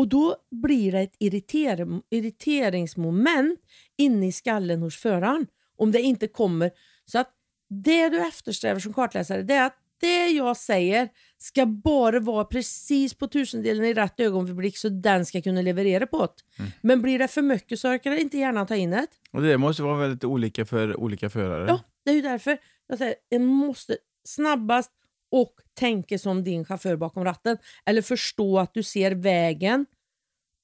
[0.00, 3.60] Och då blir det ett irriter- irriteringsmoment
[3.98, 6.70] inne i skallen hos föraren om det inte kommer.
[7.04, 7.30] Så att
[7.68, 11.08] det du eftersträvar som kartläsare det är att det jag säger
[11.38, 16.18] ska bara vara precis på tusendelen i rätt ögonblick så den ska kunna leverera på
[16.18, 16.62] det.
[16.62, 16.70] Mm.
[16.80, 19.06] Men blir det för mycket så orkar det inte gärna ta in det.
[19.32, 21.66] Och det måste vara väldigt olika för olika förare.
[21.68, 22.58] Ja, det är ju därför
[22.88, 24.90] jag säger en måste snabbast
[25.30, 27.58] och tänka som din chaufför bakom ratten.
[27.84, 29.86] Eller förstå att du ser vägen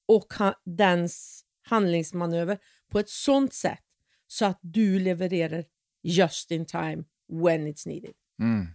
[0.07, 2.57] och ha, dens handlingsmanöver
[2.91, 3.83] på ett sånt sätt
[4.27, 5.65] så att du levererar
[6.03, 8.13] just in time when it's needed.
[8.39, 8.67] Mm.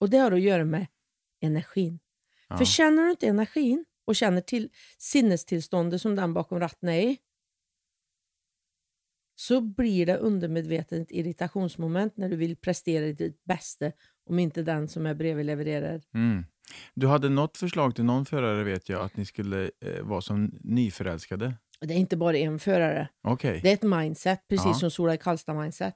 [0.00, 0.86] Och det har att göra med
[1.40, 2.00] energin.
[2.48, 2.56] Ja.
[2.56, 7.18] För känner du inte energin och känner till sinnestillståndet som den bakom ratten är i
[9.36, 13.92] så blir det undermedvetet ett irritationsmoment när du vill prestera ditt bästa
[14.26, 16.00] om inte den som är bredvid levererar.
[16.14, 16.44] Mm.
[16.94, 20.52] Du hade något förslag till någon förare vet jag, att ni skulle eh, vara som
[20.60, 21.54] nyförälskade.
[21.80, 23.08] Det är inte bara en förare.
[23.22, 23.60] Okej.
[23.62, 24.74] Det är ett mindset, precis Ja.
[24.74, 25.94] som Sola i Karlstad mindset.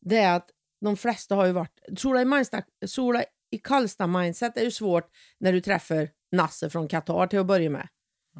[0.00, 1.78] Det är att de flesta har ju varit...
[1.96, 5.08] Sola i, Sola i Karlstad mindset är ju svårt
[5.40, 7.88] när du träffar Nasse från Qatar till att börja med.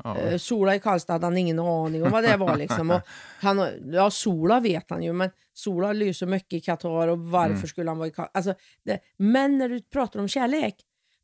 [0.04, 0.18] Ja.
[0.18, 2.56] Eh, Sola i Karlstad hade han ingen aning om vad det var.
[2.56, 2.90] Liksom.
[2.90, 3.00] Och
[3.40, 7.66] han, ja, Sola vet han ju, men Sola lyser mycket i Qatar och varför Mm.
[7.66, 8.38] skulle han vara i Karlstad?
[8.38, 10.74] Alltså, det, men när du pratar om kärlek,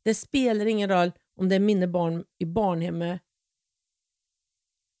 [0.03, 3.21] det spelar ingen roll om det är mina barn i barnhemmet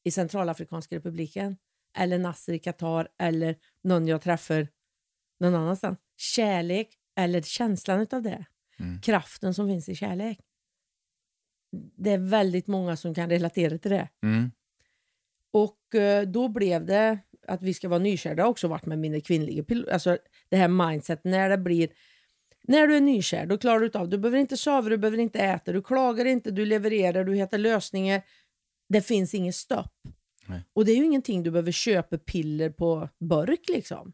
[0.03, 1.57] i Centralafrikanska republiken
[1.97, 4.67] eller Nasser i Qatar eller någon jag träffar
[5.39, 5.99] någon annanstans.
[6.17, 8.45] Kärlek eller känslan utav det.
[8.79, 9.01] Mm.
[9.01, 10.39] Kraften som finns i kärlek.
[11.97, 14.09] Det är väldigt många som kan relatera till det.
[14.23, 14.51] Mm.
[15.51, 18.35] Och eh, då blev det att vi ska vara nykär.
[18.35, 19.93] Det har också varit med mina kvinnliga piloter.
[19.93, 20.17] Alltså
[20.49, 21.89] det här mindset när det blir...
[22.63, 24.09] När du är nykär, då klarar du utav.
[24.09, 27.57] Du behöver inte sova, du behöver inte äta, du klagar inte, du levererar, du hittar
[27.57, 28.21] lösningar.
[28.89, 29.93] Det finns inget stopp.
[30.47, 30.63] Nej.
[30.73, 34.13] Och det är ju ingenting du behöver köpa piller på burk liksom.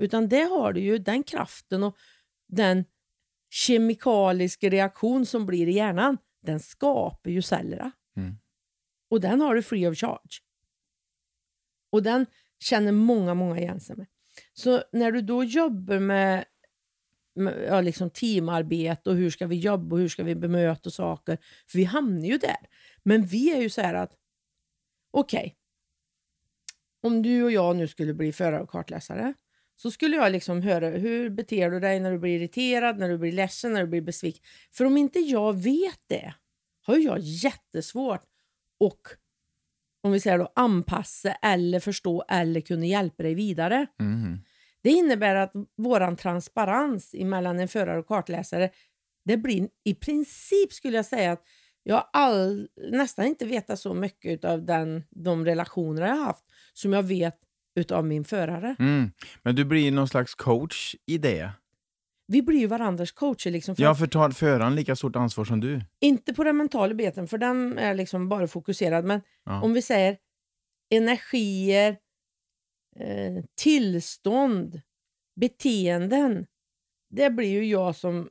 [0.00, 1.96] Utan det har du ju, den kraften och
[2.48, 2.84] den
[3.50, 7.90] kemikaliska reaktion som blir i hjärnan, den skapar ju cellerna.
[8.16, 8.34] Mm.
[9.10, 10.40] Och den har du free of charge.
[11.92, 12.26] Och den
[12.58, 14.06] känner många, många igen sig med.
[14.52, 16.44] Så när du då jobbar med,
[17.34, 21.38] med ja, liksom teamarbete och hur ska vi jobba och hur ska vi bemöta saker,
[21.66, 22.66] för vi hamnar ju där.
[23.02, 24.12] Men vi är ju så här att,
[25.10, 25.56] okej,
[27.02, 29.34] om du och jag nu skulle bli förare och kartläsare,
[29.76, 33.18] så skulle jag liksom höra hur beter du dig när du blir irriterad, när du
[33.18, 34.42] blir ledsen, när du blir besviken.
[34.72, 36.34] För om inte jag vet det
[36.80, 38.22] har jag jättesvårt
[38.84, 39.18] att
[40.08, 43.86] om vi säger då anpassa eller förstå eller kunna hjälpa dig vidare.
[44.00, 44.38] Mm.
[44.82, 48.70] Det innebär att våran transparens mellan en förare och kartläsare,
[49.24, 51.42] det blir i princip skulle jag säga att
[51.82, 57.02] jag all, nästan inte vetat så mycket av den, de relationer jag haft som jag
[57.02, 57.36] vet
[57.76, 58.76] utav min förare.
[58.78, 59.10] Mm.
[59.42, 61.50] Men du blir någon slags coach i det?
[62.28, 63.50] Vi blir ju varandras coacher.
[63.50, 65.80] Liksom, för Ja, för tar föraren lika stort ansvar som du?
[66.00, 69.04] Inte på den mentala biten, för den är liksom bara fokuserad.
[69.04, 69.62] Men Ja.
[69.62, 70.16] om vi säger
[70.90, 71.96] energier,
[72.96, 74.80] eh, tillstånd,
[75.40, 76.46] beteenden.
[77.10, 78.28] Det blir ju jag som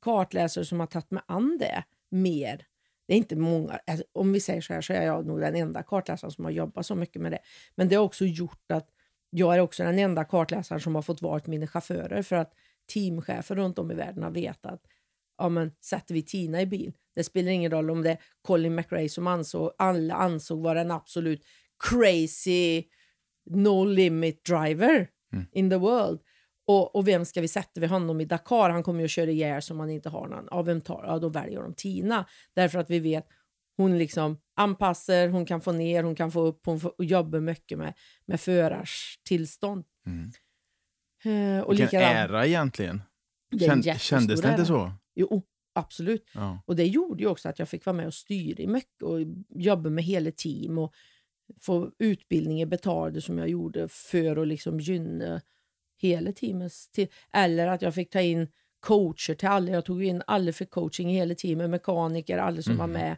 [0.00, 2.66] kartläsare som har tagit mig an det mer.
[3.08, 5.56] Det är inte många, alltså, om vi säger så här så är jag nog den
[5.56, 7.38] enda kartläsaren som har jobbat så mycket med det.
[7.74, 8.88] Men det har också gjort att
[9.30, 12.52] jag är också den enda kartläsaren som har fått vara mina chaufförer för att
[12.92, 14.82] teamchefer runt om i världen har vetat
[15.38, 18.74] ja, men sätter vi Tina i bil, det spelar ingen roll om det är Colin
[18.74, 21.44] McRae som ansåg, alla ansåg vara en absolut
[21.90, 22.84] crazy
[23.50, 25.08] no limit driver
[25.52, 26.20] in the world.
[26.66, 28.70] Och, och vem ska vi sätta vid honom i Dakar?
[28.70, 30.48] Han kommer ju att köra ihjäl som man inte har någon.
[30.50, 31.04] Ja, vem tar?
[31.06, 32.26] Ja, då väljer de Tina.
[32.54, 33.26] Därför att vi vet
[33.76, 37.78] hon liksom anpassar, hon kan få ner, hon kan få upp, hon får jobba mycket
[37.78, 37.94] med,
[38.26, 39.84] med förars tillstånd.
[41.24, 43.02] Eh, och Vilken likadant- ära egentligen.
[43.50, 44.64] Det kändes det inte ära.
[44.64, 44.92] så?
[45.14, 45.42] Jo,
[45.74, 46.30] absolut.
[46.34, 46.62] Ja.
[46.66, 49.18] Och det gjorde ju också att jag fick vara med och styra i mycket och
[49.48, 50.94] jobba med hela team och
[51.60, 55.40] få utbildningar betalade som jag gjorde för att liksom gynna
[56.00, 56.90] hela teamets...
[56.90, 58.48] Till, eller att jag fick ta in
[58.80, 59.70] coacher till alla.
[59.70, 63.16] Jag tog in alla för coaching i hela teamet, mekaniker, alla som var med.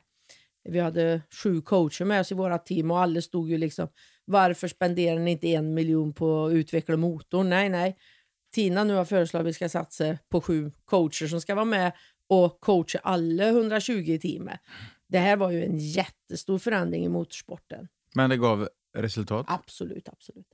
[0.68, 3.88] Vi hade sju coacher med oss i våra team och alla stod ju liksom
[4.24, 7.50] varför spenderar ni inte en miljon på att utveckla motorn?
[7.50, 7.96] Nej, nej.
[8.54, 11.92] Tina nu har föreslagit att vi ska satsa på sju coacher som ska vara med
[12.28, 14.60] och coacha alla 120 i teamet.
[15.08, 17.88] Det här var ju en jättestor förändring i motorsporten.
[18.14, 19.46] Men det gav resultat.
[19.48, 20.46] Absolut, absolut.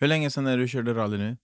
[0.00, 1.36] Hur länge sedan är du körde rally nu?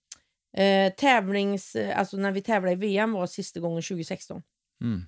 [0.63, 4.41] Eh, tävlings, eh, alltså när vi tävlade i VM var sista gången 2016.
[4.81, 5.05] Mm.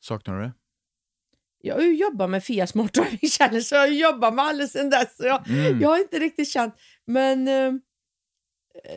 [0.00, 0.52] Saknar du det?
[1.62, 4.66] Jag har ju jobbat med Fia Smart Driving Challenge så jag har jobbat med alla
[4.66, 5.16] sedan dess.
[5.16, 5.80] Så jag, Mm.
[5.80, 6.74] jag har inte riktigt känt...
[7.06, 7.48] Men...
[7.48, 7.72] Eh,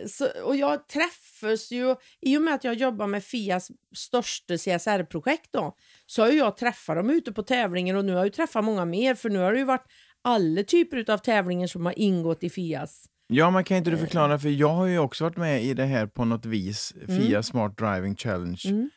[0.07, 1.95] så, och jag träffas ju...
[2.21, 6.57] I och med att jag jobbar med Fias största CSR-projekt då, så har ju jag
[6.57, 9.39] träffat dem ute på tävlingar och nu har jag ju träffat många mer för nu
[9.39, 9.85] har det ju varit
[10.21, 13.05] alla typer av tävlingar som har ingått i Fias.
[13.27, 14.39] Ja, men kan inte du förklara?
[14.39, 16.93] För jag har ju också varit med i det här på något vis.
[17.07, 18.61] Fia Smart Driving Challenge.
[18.65, 18.89] Mm.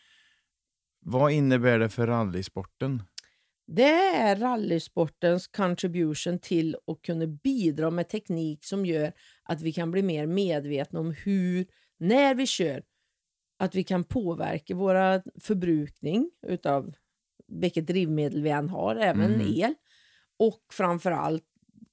[1.05, 3.03] Vad innebär det för rallysporten?
[3.67, 9.13] Det är rallysportens contribution till att kunna bidra med teknik som gör
[9.43, 11.67] att vi kan bli mer medvetna om hur,
[11.99, 12.83] när vi kör,
[13.59, 16.95] att vi kan påverka våra förbrukning utav
[17.49, 19.75] vilket drivmedel vi än har, även el.
[20.39, 21.45] Och framförallt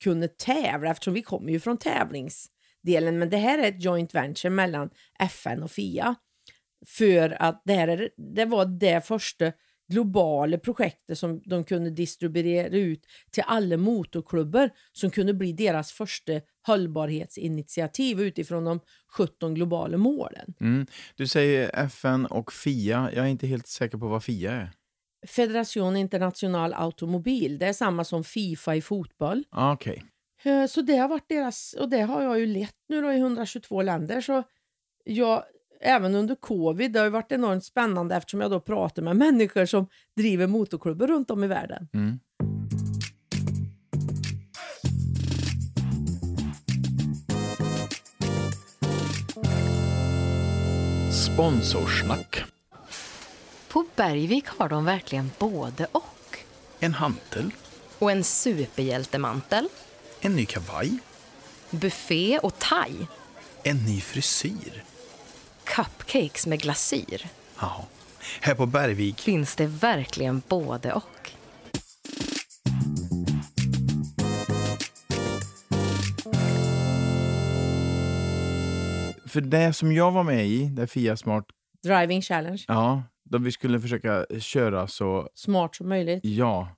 [0.03, 3.19] kunna tävla eftersom vi kommer ju från tävlingsdelen.
[3.19, 6.15] Men det här är ett joint venture mellan FN och FIA.
[6.85, 9.51] För att det, här är, det var det första
[9.91, 16.33] globala projektet som de kunde distribuera ut till alla motorklubbar som kunde bli deras första
[16.67, 18.79] hållbarhetsinitiativ utifrån de
[19.17, 20.53] 17 globala målen.
[20.61, 20.87] Mm.
[21.15, 23.09] Du säger FN och FIA.
[23.13, 24.71] Jag är inte helt säker på vad FIA är.
[25.27, 29.43] Federation International Automobil, det är samma som Fifa i fotboll.
[29.49, 30.03] Ah, Okej.
[30.43, 33.17] Eh, Så det har varit deras, och det har jag ju lett nu då i
[33.17, 34.21] 122 länder.
[34.21, 34.43] Så
[35.03, 35.43] jag,
[35.83, 39.65] även under covid, det har ju varit enormt spännande eftersom jag då pratar med människor
[39.65, 41.87] som driver motorklubbar runt om i världen.
[41.93, 42.19] Mm.
[51.11, 52.43] Sponsorsnack.
[53.69, 56.37] På Bergvik har de verkligen både och.
[56.79, 57.51] En hantel.
[57.99, 59.67] Och en superhjältemantel,
[60.21, 60.97] En ny kavaj.
[61.69, 62.91] buffé och thai,
[63.63, 64.83] En ny frisyr.
[65.65, 67.27] Cupcakes med glasyr.
[67.59, 67.85] Ja.
[68.41, 69.19] Här på Bergvik.
[69.19, 71.31] Finns det verkligen både och.
[79.27, 81.45] För det som jag var med i, det Fia Smart,
[81.83, 86.25] Driving Challenge, ja, då vi skulle försöka köra så, smart som möjligt.
[86.25, 86.75] ja,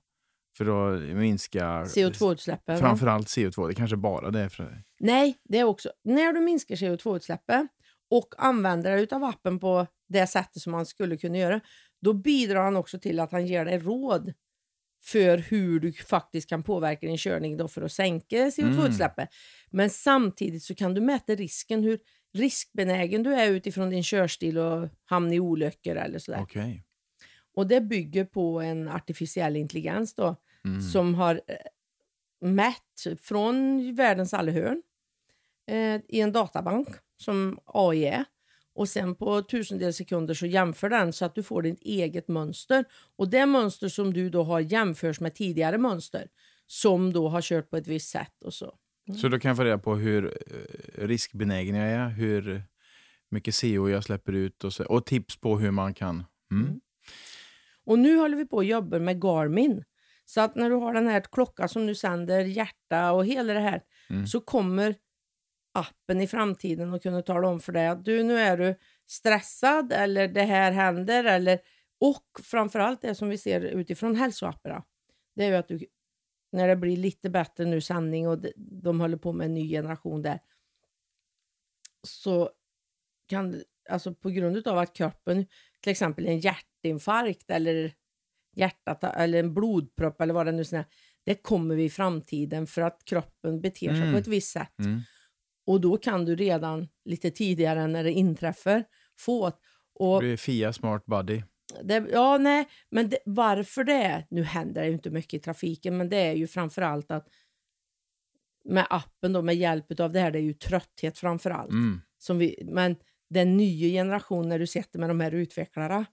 [0.56, 2.78] för att minska CO2-utsläppen.
[2.78, 3.68] framförallt CO2.
[3.68, 7.68] Det kanske bara det är för Nej, det är också när du minskar CO2-utsläppen
[8.10, 11.60] och använder dig av appen på det sättet som man skulle kunna göra,
[12.00, 14.32] då bidrar han också till att han ger dig råd
[15.04, 19.26] för hur du faktiskt kan påverka din körning då för att sänka CO2-utsläppen.
[19.70, 21.98] Men samtidigt så kan du mäta risken, hur
[22.34, 26.40] riskbenägen du är utifrån din körstil och hamna i olyckor eller sådär.
[26.42, 26.84] Okej.
[27.54, 30.36] Och det bygger på en artificiell intelligens då,
[30.92, 34.82] som har eh, mätt från världens alla hörn
[35.66, 38.24] eh, i en databank som AI är.
[38.74, 42.84] Och sen på tusendels sekunder så jämför den så att du får ditt eget mönster.
[43.16, 46.28] Och det mönster som du då har jämförs med tidigare mönster
[46.66, 48.74] som då har kört på ett visst sätt och så.
[49.20, 52.62] Så då kan jag få reda på hur eh, riskbenägen jag är, hur
[53.30, 56.24] mycket CO jag släpper ut och, så, och tips på hur man kan.
[56.52, 56.66] Mm.
[56.66, 56.80] Mm.
[57.84, 59.84] Och nu håller vi på att jobba med Garmin.
[60.24, 63.60] Så att när du har den här klockan som nu sänder hjärta och hela det
[63.60, 64.26] här Mm.
[64.26, 64.94] så kommer
[65.78, 68.74] appen i framtiden att kunna tala om för dig att du nu är du
[69.06, 71.58] stressad eller det här händer eller
[72.00, 74.84] och framförallt det som vi ser utifrån hälsoapparna.
[75.34, 75.86] Det är ju att du
[76.52, 79.68] när det blir lite bättre nu sanning och de, de håller på med en ny
[79.70, 80.40] generation där
[82.02, 82.50] så
[83.28, 85.46] kan alltså på grund av att kroppen
[85.80, 87.94] till exempel en hjärtinfarkt eller
[88.56, 90.84] hjärtat eller en blodpropp eller vad det nu är,
[91.24, 94.12] det kommer vi i framtiden för att kroppen beter sig Mm.
[94.12, 94.78] på ett visst sätt.
[94.78, 95.00] Mm.
[95.66, 98.84] Och då kan du redan lite tidigare när det inträffar
[99.18, 99.52] få
[99.98, 101.42] och Det blir Fia Smart Body.
[101.82, 104.26] det, ja, nej, men det, varför det?
[104.30, 107.28] Nu händer det ju inte mycket i trafiken, men det är ju framför allt att
[108.64, 111.70] med appen då, med hjälp av det här, det är ju trötthet framför allt.
[111.70, 112.00] Mm.
[112.18, 112.96] Som vi, men
[113.30, 116.04] den nya generationen, när du sitter med de här utvecklarna,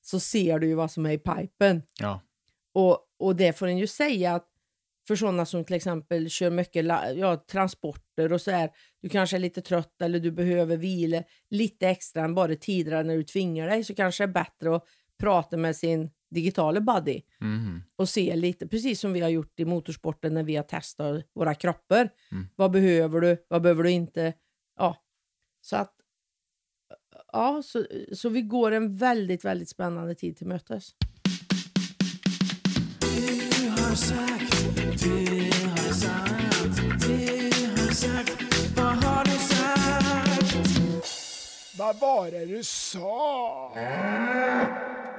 [0.00, 1.82] så ser du ju vad som är i pipen.
[2.00, 2.20] Ja.
[2.72, 4.51] Och, och det får en ju säga att
[5.06, 6.84] för sådana som till exempel kör mycket
[7.16, 8.70] ja, transporter och så här,
[9.02, 13.16] du kanske är lite trött eller du behöver vila lite extra än bara tidigare när
[13.16, 14.84] du tvingar dig, så kanske det är bättre att
[15.18, 17.82] prata med sin digitala buddy Mhm.
[17.96, 21.54] och se lite, precis som vi har gjort i motorsporten när vi har testat våra
[21.54, 22.08] kroppar.
[22.32, 22.46] Mm.
[22.56, 23.44] Vad behöver du?
[23.48, 24.32] Vad behöver du inte?
[24.78, 24.96] Ja,
[25.60, 25.94] så att
[27.32, 30.90] Ja, så, så vi går en väldigt, väldigt spännande tid till mötes.
[41.78, 43.72] Vad var det du sa?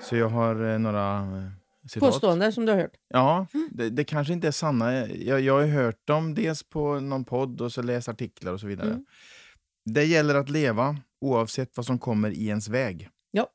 [0.01, 1.49] Så jag har eh, några eh,
[1.89, 2.09] citat.
[2.09, 2.97] Påstående som du har hört.
[3.07, 5.07] Ja, det, det kanske inte är sanna.
[5.07, 8.67] Jag, jag har hört dem dels på någon podd och så läst artiklar och så
[8.67, 8.89] vidare.
[8.89, 9.05] Mm.
[9.85, 13.09] Det gäller att leva oavsett vad som kommer i ens väg.
[13.31, 13.47] Ja.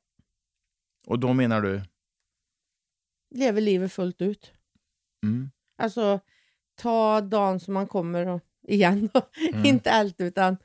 [1.06, 1.82] Och då menar du?
[3.34, 4.52] Lever livet fullt ut.
[5.22, 5.50] Mm.
[5.79, 6.20] Alltså,
[6.76, 9.09] ta dagen som man kommer och, igen.
[9.12, 9.20] då.
[9.49, 9.64] Mm.
[9.64, 10.57] inte allt, utan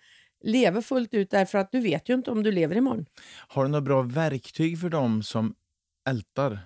[0.44, 3.06] lever fullt ut därför att du vet ju inte om du lever imorgon.
[3.48, 5.56] Har du några bra verktyg för dem som
[6.10, 6.60] ältar?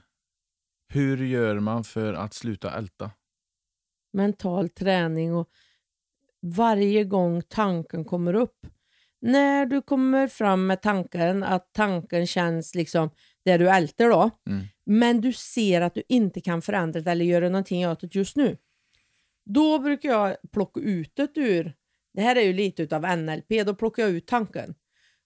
[0.94, 3.12] Hur gör man för att sluta älta?
[4.18, 5.50] mental träning och
[6.42, 8.68] varje gång tanken kommer upp.
[9.22, 13.10] När du kommer fram med tanken, att tanken känns liksom
[13.52, 14.66] det du älter då, Mm.
[14.86, 18.36] men du ser att du inte kan förändra det eller göra någonting åt det just
[18.36, 18.58] nu.
[19.46, 21.74] Då brukar jag plocka ut det ur,
[22.14, 24.76] det här är ju lite utav NLP, då plockar jag ut tanken.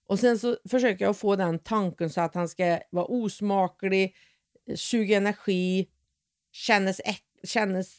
[0.08, 4.14] Och sen så försöker jag få den tanken så att han ska vara osmaklig,
[4.76, 5.88] suga energi,
[6.52, 7.96] kännes, äck- kännes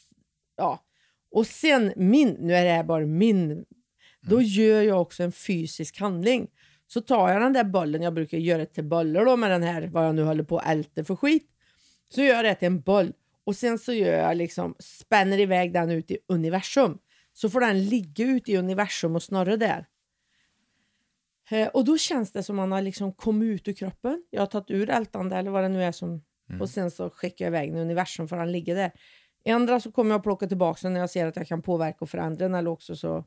[0.56, 0.84] ja.
[1.30, 3.64] Och sen min, nu är det här bara min,
[4.20, 6.48] då gör jag också en fysisk handling.
[6.86, 9.82] Så tar jag den där bollen, jag brukar göra till bollar då med den här,
[9.86, 11.50] vad jag nu håller på att älta för skit.
[12.08, 13.12] Så gör jag det till en boll
[13.44, 16.98] och sen så gör jag liksom, spänner iväg den ut i universum.
[17.32, 19.86] Så får den ligga ute i universum och snurra där.
[21.50, 24.24] Eh, och då känns det som man har liksom kommit ut ur kroppen.
[24.30, 26.22] Jag har tagit ur ältande eller vad det nu är som
[26.60, 28.92] och sen så skickar jag iväg den i universum för han ligger där.
[29.44, 32.10] Ändra så kommer jag plocka tillbaka den när jag ser att jag kan påverka och
[32.10, 33.24] förändra den eller också så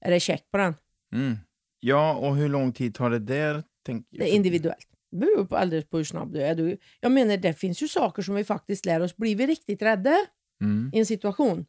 [0.00, 0.74] är det check på den.
[1.12, 1.36] Mm.
[1.80, 3.62] Ja, och hur lång tid tar det där?
[3.86, 4.06] Tänk...
[4.10, 4.88] Det är individuellt.
[5.10, 6.54] Det beror på alldeles på hur snabb du är.
[6.54, 9.16] Du, jag menar, det finns ju saker som vi faktiskt lär oss.
[9.16, 10.16] Blir vi riktigt rädda
[10.60, 10.90] Mm.
[10.94, 11.66] i en situation,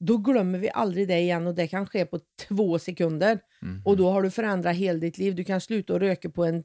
[0.00, 3.40] då glömmer vi aldrig det igen och det kan ske på två sekunder.
[3.62, 3.82] Mm.
[3.84, 5.34] Och då har du förändrat hela ditt liv.
[5.34, 6.64] Du kan sluta att röka på en,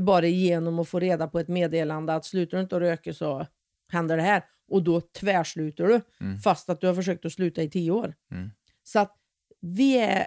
[0.00, 3.46] bara genom att få reda på ett meddelande att slutar du inte att röka så
[3.88, 4.42] händer det här.
[4.68, 6.38] Och då tvärslutar du Mm.
[6.38, 8.14] fast att du har försökt att sluta i tio år.
[8.30, 8.50] Mm.
[8.82, 9.16] Så att
[9.60, 10.26] vi är...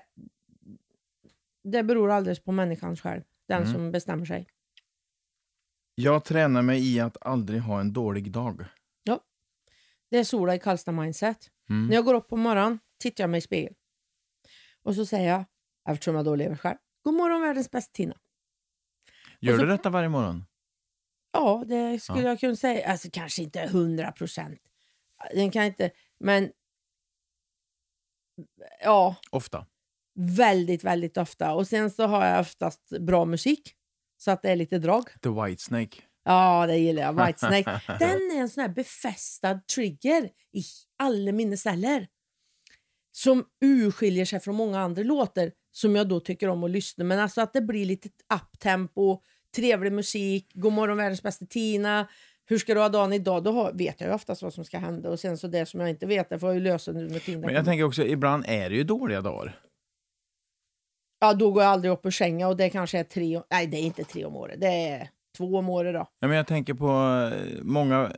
[1.72, 3.74] Det beror alldeles på människan själv, den Mm.
[3.74, 4.48] som bestämmer sig.
[5.96, 8.66] Jag tränar mig i att aldrig ha en dålig dag.
[10.10, 11.52] Det är Sola i Karlstad Mindset.
[11.70, 11.88] Mm.
[11.88, 13.76] När jag går upp på morgonen tittar jag mig i spegeln.
[14.84, 15.44] Och så säger jag,
[15.90, 18.18] eftersom jag då lever själv, God morgon världens bästa Tina.
[19.40, 20.46] Gör så- du detta varje morgon?
[21.32, 22.28] Ja, det skulle Ja.
[22.30, 22.92] jag kunna säga.
[22.92, 24.60] Alltså kanske inte hundra procent.
[25.34, 26.52] Den kan inte, men
[28.84, 29.66] ja, Ofta?
[30.16, 31.54] Väldigt, väldigt ofta.
[31.54, 33.74] Och sen så har jag oftast bra musik.
[34.18, 35.04] Så att det är lite drag.
[35.22, 35.98] The White Snake?
[36.26, 37.26] Ja, det gillar jag.
[37.26, 37.82] Whitesnake.
[38.00, 40.64] Den är en sån här befästad trigger i
[41.00, 42.08] alla mina celler.
[43.12, 47.04] Som urskiljer sig från många andra låtar som jag då tycker om att lyssna.
[47.04, 49.22] Men alltså att det blir lite uptempo,
[49.56, 52.08] trevlig musik, God morgon världens bästa Tina.
[52.46, 53.44] Hur ska du ha dagen idag?
[53.44, 55.10] Då har, vet jag ju oftast vad som ska hända.
[55.10, 57.24] Och sen så det som jag inte vet, det får jag ju lösa nu med
[57.24, 57.46] Tina.
[57.46, 59.60] Men jag tänker också, ibland är det ju dåliga dagar.
[61.26, 63.78] Ja, då går jag aldrig upp ur sängen och det kanske är tre, nej det
[63.78, 66.08] är inte tre om året, det är två om året då.
[66.20, 66.88] Ja, men jag tänker på
[67.36, 68.12] eh, många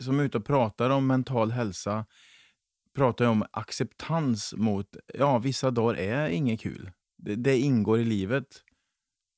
[0.00, 2.04] som är ute och pratar om mental hälsa
[2.94, 6.90] pratar om acceptans mot, ja vissa dagar är inget kul.
[7.18, 8.46] Det, det ingår i livet.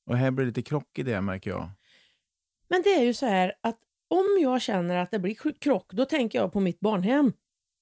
[0.09, 1.69] Och här blir det lite krock i det märker jag.
[2.69, 3.77] Men det är ju så här att
[4.07, 7.33] om jag känner att det blir krock, då tänker jag på mitt barnhem.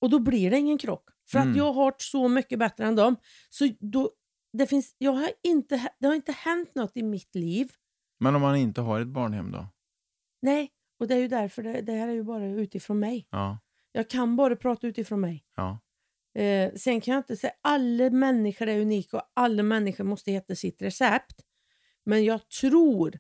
[0.02, 1.10] Och då blir det ingen krock.
[1.32, 1.52] För Mm.
[1.52, 3.16] att jag har så mycket bättre än dem.
[3.50, 4.12] Så då,
[4.58, 7.72] det, finns, jag har inte, det har inte hänt något i mitt liv.
[8.20, 9.68] Men om man inte har ett barnhem då?
[10.42, 13.28] Nej, och det är ju därför det, det här är ju bara utifrån mig.
[13.32, 13.60] Ja.
[13.92, 15.46] Jag kan bara prata utifrån mig.
[15.56, 15.80] ja.
[16.42, 20.56] Eh, sen kan jag inte säga alla människor är unika och alla människor måste hitta
[20.56, 21.46] sitt recept.
[22.04, 23.20] Men jag tror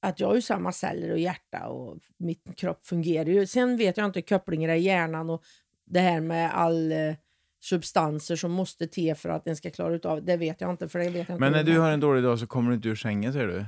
[0.00, 3.46] att jag har ju samma celler och hjärta och min kropp fungerar ju.
[3.46, 5.44] Sen vet jag inte kopplingar i hjärnan och
[5.84, 7.14] det här med all eh,
[7.62, 10.88] substanser som måste till för att den ska klara utav det vet jag inte.
[10.88, 12.70] För det vet jag inte Men när hur du har en dålig dag så kommer
[12.70, 13.64] du inte ur sängen säger du?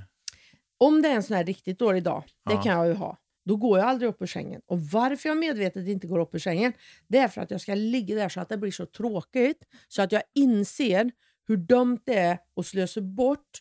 [0.78, 2.62] Om det är en sån här riktigt dålig dag, det Ja.
[2.62, 4.60] kan jag ju ha, då går jag aldrig upp ur sängen.
[4.66, 6.72] Och varför jag medvetet inte går upp ur sängen,
[7.08, 10.02] det är för att jag ska ligga där så att det blir så tråkigt, så
[10.02, 11.10] att jag inser
[11.46, 13.58] hur dumt det är att slösa bort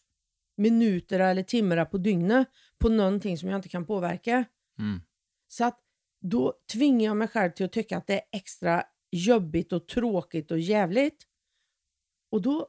[0.57, 2.47] minuter eller timmar på dygnet
[2.79, 4.45] på någonting som jag inte kan påverka.
[4.79, 5.01] Mm.
[5.47, 5.79] Så att
[6.21, 8.83] då tvingar jag mig själv till att tycka att det är extra
[9.13, 11.27] jobbigt och tråkigt och jävligt.
[12.31, 12.67] Och då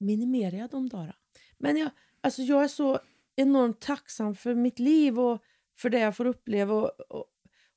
[0.00, 1.16] minimerar jag de dagarna.
[1.58, 3.00] Men jag, alltså jag är så
[3.36, 5.42] enormt tacksam för mitt liv och
[5.78, 6.74] för det jag får uppleva.
[6.74, 7.24] Och, och,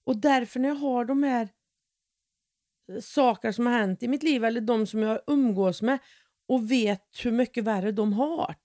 [0.04, 1.50] och därför när jag har de här
[2.92, 6.00] eh, saker som har hänt i mitt liv eller de som jag umgås med
[6.48, 8.56] och vet hur mycket värre de har.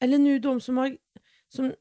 [0.00, 0.96] Eller nu de som har
[1.48, 1.74] som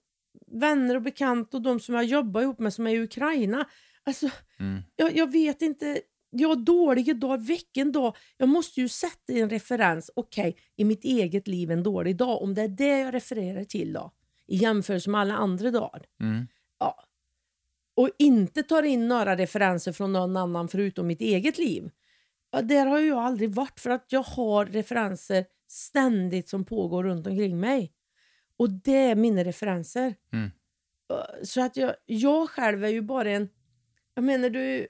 [0.48, 3.70] vänner och bekanta och de som jag jobbar ihop med som är i Ukraina.
[4.04, 4.30] Alltså,
[4.60, 4.82] Mm.
[4.96, 6.02] jag, jag vet inte.
[6.38, 8.16] Jag har dåliga dagar, vilken dag?
[8.38, 10.12] Jag måste ju sätta en referens.
[10.16, 12.42] Okej, i mitt eget liv en dålig dag.
[12.42, 14.12] Om det är det jag refererar till då.
[14.48, 16.06] I jämförelse med alla andra dagar.
[16.22, 16.48] Mm.
[16.80, 17.04] Ja.
[17.96, 21.90] Och inte tar in några referenser från någon annan förutom mitt eget liv.
[22.52, 27.04] Ja, där har ju jag aldrig varit för att jag har referenser ständigt som pågår
[27.04, 27.92] runt omkring mig.
[28.58, 30.16] Och det är mina referenser.
[30.34, 30.52] Mm.
[31.08, 33.50] Ja, Så att jag, jag själv är ju bara en...
[34.14, 34.88] Jag menar, du,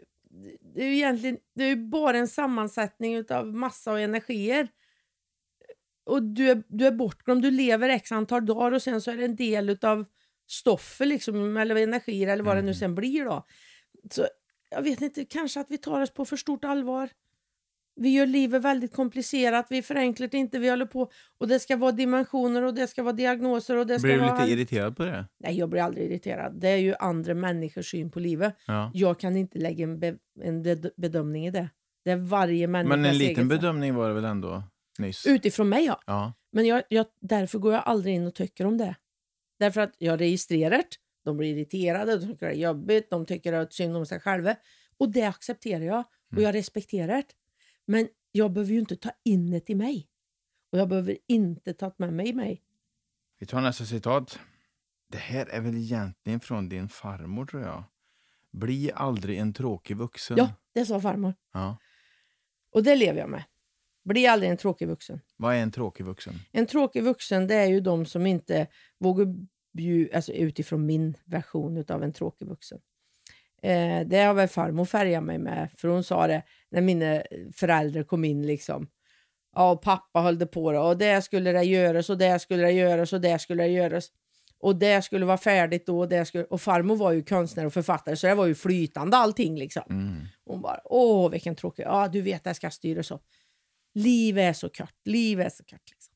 [0.76, 4.68] det är ju egentligen det är bara en sammansättning av massa och energier.
[6.06, 9.18] Och du är, du är bortglömd, du lever x antal dagar och sen så är
[9.18, 10.06] det en del av
[10.48, 12.80] stoffet liksom, eller energier eller vad det nu Mm.
[12.80, 13.46] sen blir då.
[14.12, 14.28] Så
[14.70, 17.10] jag vet inte, kanske att vi tar oss på för stort allvar.
[17.96, 21.78] Vi gör livet väldigt komplicerat, vi förenklar det inte, vi håller på och det ska
[21.78, 25.04] vara dimensioner och det ska vara diagnoser och det ska Blir du lite irriterad på
[25.06, 25.26] det?
[25.40, 26.60] Nej, jag blir aldrig irriterad.
[26.60, 28.56] Det är ju andra människors syn på livet.
[28.68, 28.92] Ja.
[28.94, 31.70] Jag kan inte lägga en, be en bed- bedömning i det.
[32.04, 34.64] Det är varje människas Men en liten bedömning var det väl ändå
[35.00, 35.28] nyss?
[35.28, 36.02] Utifrån mig, ja.
[36.06, 36.34] Ja.
[36.52, 38.96] Men jag, jag, därför går jag aldrig in och tycker om det.
[39.60, 40.84] Därför att jag registrerar det,
[41.26, 44.56] de blir irriterade, de tycker det är jobbigt, de tycker att synd om sig själva.
[44.98, 46.44] Och det accepterar jag och Mm.
[46.44, 47.24] jag respekterar det.
[47.86, 50.08] Men jag behöver ju inte ta in det i mig.
[50.72, 52.62] Och jag behöver inte ta med mig mig.
[53.40, 54.40] Vi tar nästa citat.
[55.12, 57.84] Det här är väl egentligen från din farmor tror jag.
[58.52, 60.38] Bli aldrig en tråkig vuxen.
[60.38, 61.34] Ja, det sa farmor.
[61.54, 61.78] Ja.
[62.70, 63.44] Och det lever jag med.
[64.04, 65.22] Bli aldrig en tråkig vuxen.
[65.38, 66.34] Vad är en tråkig vuxen?
[66.52, 68.68] En tråkig vuxen det är ju de som inte
[68.98, 69.28] vågar
[69.74, 72.80] bjuda, alltså utifrån min version av en tråkig vuxen.
[73.66, 77.22] Eh, det har väl farmor färgat mig med, för hon sa det när mina
[77.56, 78.88] föräldrar kom in liksom.
[79.56, 82.72] Ja, och pappa höll på det, och det skulle det göras och det skulle det
[82.72, 84.12] göras och det skulle det göras.
[84.60, 86.44] Och det skulle vara färdigt då och det skulle...
[86.44, 89.84] Och farmor var ju konstnär och författare så det var ju flytande allting liksom.
[89.90, 90.26] Mm.
[90.46, 93.24] Hon bara, åh vilken tråkig, ja du vet det ska styras upp.
[93.94, 95.90] Livet är så kort, livet är så kort.
[95.92, 96.14] Liksom.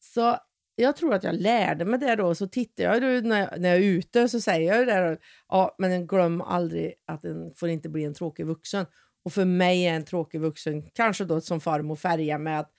[0.00, 0.36] Så
[0.76, 3.78] jag tror att jag lärde mig det då, så tittar jag när, jag när jag
[3.78, 5.18] är ute så säger jag det där,
[5.48, 8.86] ja men glöm aldrig att den får inte bli en tråkig vuxen.
[9.24, 12.70] Och för mig är en tråkig vuxen kanske då som farmor färgar med att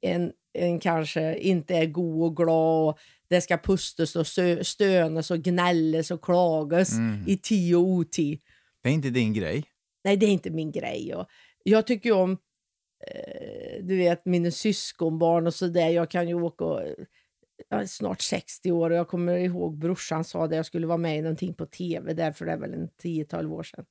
[0.00, 2.98] en, en kanske inte är god och glad och
[3.28, 4.26] det ska pustas och
[4.66, 7.24] stönas och gnällas och klagas Mm.
[7.26, 8.40] i tid och otid.
[8.82, 9.64] Det är inte din grej.
[10.04, 11.14] Nej, det är inte min grej.
[11.14, 11.26] Och
[11.62, 12.38] jag tycker om
[13.82, 15.88] du vet, mina syskonbarn och sådär.
[15.88, 16.80] Jag kan ju åka och,
[17.68, 20.98] jag är snart 60 år och jag kommer ihåg brorsan sa det, jag skulle vara
[20.98, 23.84] med i någonting på tv där för det är väl en 10-12 år sedan.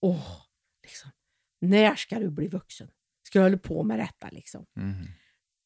[0.00, 0.42] Åh,
[0.82, 1.10] liksom.
[1.60, 2.90] När ska du bli vuxen?
[3.26, 4.66] Ska du hålla på med detta liksom?
[4.76, 5.06] Mm.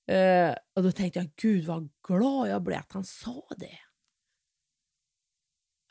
[0.07, 3.79] Eh, och då tänkte jag, gud vad glad jag blev att han sa det.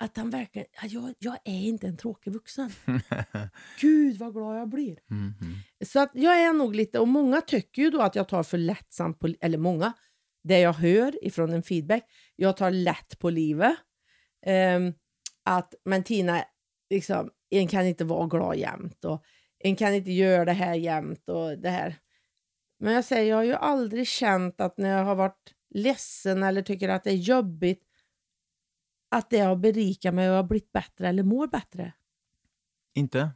[0.01, 2.71] Att han verkligen, ja, jag, jag är inte en tråkig vuxen.
[3.81, 4.99] Gud vad glad jag blir.
[5.11, 5.53] Mm, mm.
[5.85, 8.57] Så att jag är nog lite, och många tycker ju då att jag tar för
[8.57, 9.93] lättsamt på, eller många,
[10.43, 12.03] det jag hör ifrån en feedback,
[12.35, 13.75] jag tar lätt på livet.
[14.45, 14.93] Ehm,
[15.45, 16.43] att, men Tina,
[16.89, 19.23] liksom, en kan inte vara glad jämt och
[19.59, 21.95] en kan inte göra det här jämt och det här.
[22.79, 26.61] Men jag säger, jag har ju aldrig känt att när jag har varit ledsen eller
[26.61, 27.90] tycker att det är jobbigt
[29.11, 31.93] att det har berikat mig och jag har blivit bättre eller mår bättre.
[32.93, 33.29] Inte?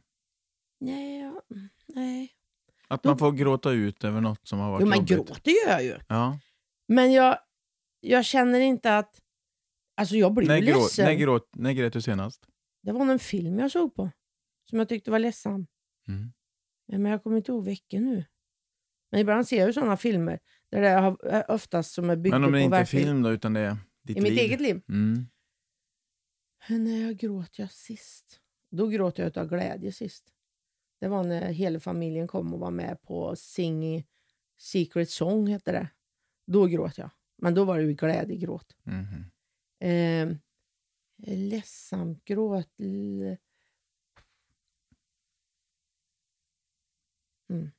[0.80, 1.42] Nej, jag,
[1.86, 2.32] nej.
[2.88, 5.26] Att man får gråta ut över något som har varit Jo, men jobbigt?
[5.28, 5.98] gråter gör jag ju.
[6.08, 6.38] Ja.
[6.88, 7.38] Men jag,
[8.00, 9.20] jag känner inte att...
[9.96, 11.04] Alltså jag blir När, ju grå, ledsen.
[11.04, 12.46] när, gråt, när grät du senast?
[12.82, 14.10] Det var en film jag såg på
[14.70, 15.66] som jag tyckte var ledsam.
[16.08, 16.32] Mm.
[16.88, 18.24] Men jag kommer inte ihåg vilken nu.
[19.10, 20.38] Men ibland ser jag ju sådana filmer
[20.70, 23.30] där det är oftast som är byggt Men om det på inte är film då,
[23.32, 24.32] utan det är ditt I liv?
[24.32, 24.82] mitt eget liv.
[24.88, 25.26] Mm.
[26.68, 28.40] När jag gråt jag sist?
[28.70, 30.32] Då gråt jag av glädje sist.
[31.00, 34.06] Det var när hela familjen kom och var med på Sing
[34.58, 35.88] Secret Song, hette det.
[36.46, 37.10] Då gråt jag.
[37.36, 38.76] Men då var det ju glädjegråt.
[38.82, 39.30] Mhm.
[39.78, 40.36] Eh,
[41.36, 42.78] ledsamt gråt.
[47.48, 47.70] Mm.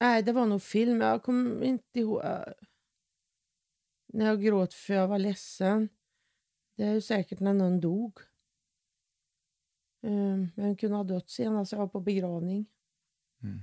[0.00, 1.00] Nej, det var nog film.
[1.00, 2.22] Jag kommer inte ihåg.
[4.12, 5.88] När jag gråt för jag var ledsen.
[6.76, 8.18] Det är ju säkert när någon dog.
[10.56, 12.66] Vem kunde ha dött senast jag var på begravning?
[13.42, 13.60] Mm.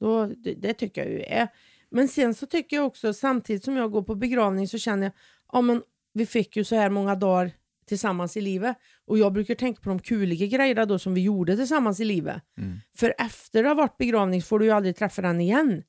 [0.00, 1.48] Då, det, det tycker jag ju är.
[1.90, 5.12] Men sen så tycker jag också, samtidigt som jag går på begravning så känner jag,
[5.52, 7.52] ja men vi fick ju så här många dagar
[7.86, 8.76] tillsammans i livet.
[9.04, 12.42] Och jag brukar tänka på de kuliga grejerna då som vi gjorde tillsammans i livet.
[12.58, 12.78] Mm.
[12.96, 15.82] För efter det har varit begravning får du ju aldrig träffa den igen.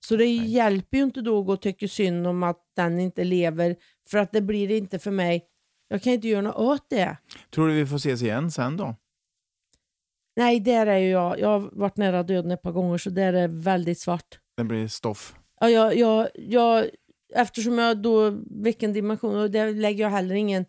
[0.00, 0.50] Så det Nej.
[0.50, 3.76] hjälper ju inte då att gå och tycka synd om att den inte lever.
[4.10, 5.44] För att det blir inte för mig.
[5.88, 7.16] Jag kan inte göra något åt det.
[7.54, 8.94] Tror du vi får ses igen sen då?
[10.36, 11.40] Nej, där är ju jag.
[11.40, 14.38] Jag har varit nära döden ett par gånger så där är väldigt svart.
[14.56, 15.34] Det blir stoff.
[15.60, 16.86] Ja, jag, jag, jag,
[17.34, 20.64] eftersom jag då, vilken dimension, och där lägger jag heller ingen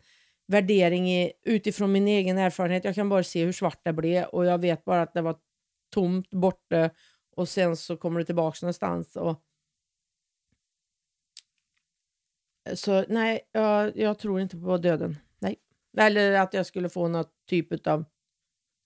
[0.48, 2.84] värdering i, utifrån min egen erfarenhet.
[2.86, 5.36] Jag kan bara se hur svart det blev och jag vet bara att det var
[5.94, 6.90] tomt borta
[7.36, 9.16] och sen så kommer det tillbaka någonstans.
[9.16, 9.44] Och...
[12.74, 15.18] Så nej, jag, jag tror inte på döden.
[15.40, 15.56] Nej.
[15.98, 18.06] Eller att jag skulle få något typ av...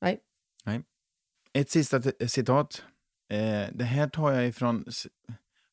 [0.02, 0.22] Nej.
[1.54, 2.84] Ett sista citat.
[3.30, 4.86] Eh, det här tar jag ifrån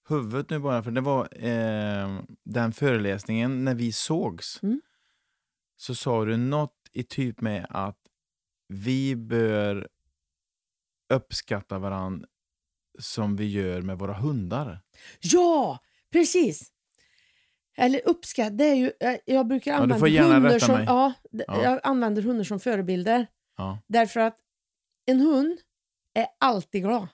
[0.09, 4.62] huvudet nu bara, för det var eh, den föreläsningen när vi sågs.
[4.62, 4.81] Mm.
[5.77, 7.99] Så sa du något i typ med att
[8.68, 9.89] vi bör
[11.09, 12.29] uppskatta varandra
[13.01, 14.80] som vi gör med våra hundar.
[15.20, 15.78] Ja,
[16.12, 16.72] precis!
[17.76, 18.92] Eller uppskatt, det är ju...
[19.01, 20.74] eh, Jag brukar Ja, använda gärna hundar som...
[20.74, 20.84] mig.
[20.84, 21.62] Ja, Ja.
[21.64, 23.26] jag använder hundar som förebilder.
[23.57, 23.78] Ja.
[23.86, 24.38] Därför att
[25.07, 25.59] en hund
[26.14, 27.09] är alltid glad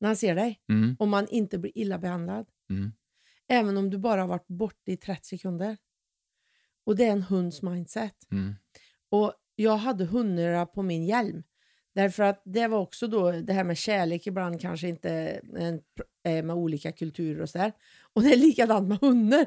[0.00, 0.60] när han ser dig.
[0.68, 2.46] Mm, Om man inte blir illa behandlad.
[2.70, 2.92] mm,
[3.48, 5.76] Även om du bara har varit borta i 30 sekunder.
[6.84, 8.16] Och det är en hunds mindset.
[8.32, 8.54] mm,
[9.10, 11.42] Och jag hade hundar på min hjälm.
[11.94, 15.80] Därför att det var också då det här med kärlek ibland kanske inte är
[16.24, 17.72] eh, med olika kulturer och sådär.
[18.12, 19.46] Och det är likadant med hundar.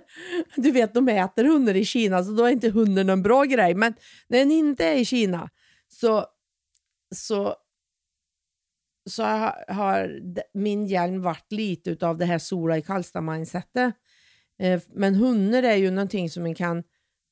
[0.56, 3.74] Du vet, de äter hundar i Kina så då är inte hunden en bra grej.
[3.74, 3.94] Men
[4.28, 5.50] när den inte är i Kina
[5.88, 6.26] så,
[7.16, 7.56] så,
[9.10, 10.22] så har, har
[10.54, 13.94] min hjälm varit lite av det här sola i Karlstad-mindsetet.
[14.60, 16.84] Eh, men hundar är ju någonting som man kan,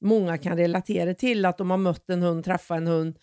[0.01, 1.45] många kan relatera till.
[1.45, 3.17] Att de har mött en hund, träffat en hund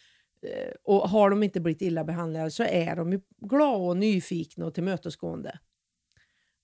[0.85, 4.75] och har de inte blivit illa behandlade så är de ju glada och nyfikna och
[4.75, 5.59] tillmötesgående.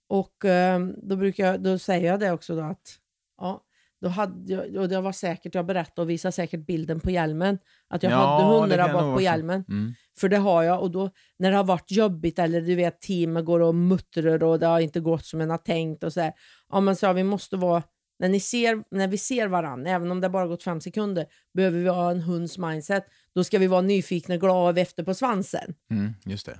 [0.09, 2.99] Och eh, då, brukar jag, då säger jag det också då att
[3.39, 3.65] ja,
[4.01, 7.59] då hade jag, och det var säkert, jag berättade och visade säkert bilden på hjälmen,
[7.89, 9.65] att jag Ja, hade hundrabatt nog på hjälmen.
[9.69, 9.93] mm.
[10.19, 13.45] För det har jag och då när det har varit jobbigt eller du vet teamet
[13.45, 16.33] går och muttrar och det har inte gått som en har tänkt och så här.
[16.69, 17.83] Ja men så här, vi måste vara,
[18.19, 21.79] när, ni ser, när vi ser varandra, även om det bara gått fem sekunder, behöver
[21.79, 23.05] vi ha en hunds mindset.
[23.35, 25.75] Då ska vi vara nyfikna, glada och efter på svansen.
[25.91, 26.59] Mm, just det.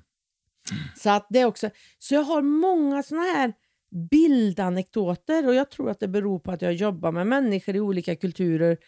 [0.97, 3.53] Så att det också, så jag har många såna här
[4.11, 8.17] bildanekdoter och jag tror att det beror på att jag jobbar med människor i olika
[8.17, 8.79] kulturer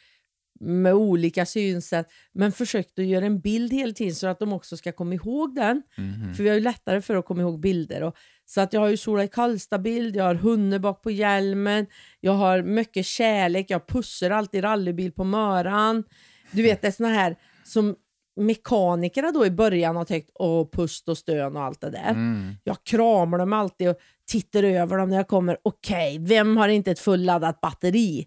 [0.61, 4.77] med olika synsätt men försökt att göra en bild hela tiden så att de också
[4.77, 5.83] ska komma ihåg den.
[5.97, 6.35] Mhm.
[6.35, 8.03] För vi har ju lättare för att komma ihåg bilder.
[8.03, 11.87] Och, så att jag har ju Sola i Karlstad-bild, jag har hunden bak på hjälmen,
[12.21, 16.05] jag har mycket kärlek, jag pussar alltid rallybil på möran.
[16.51, 17.97] Du vet, det är såna här som
[18.37, 22.11] mekanikerna då i början har tänkt åh, pust och stön och allt det där.
[22.11, 22.55] Mm.
[22.65, 23.97] Jag kramar dem alltid och
[24.27, 25.59] tittar över dem när jag kommer.
[25.63, 28.27] Okej, vem har inte ett fulladdat batteri?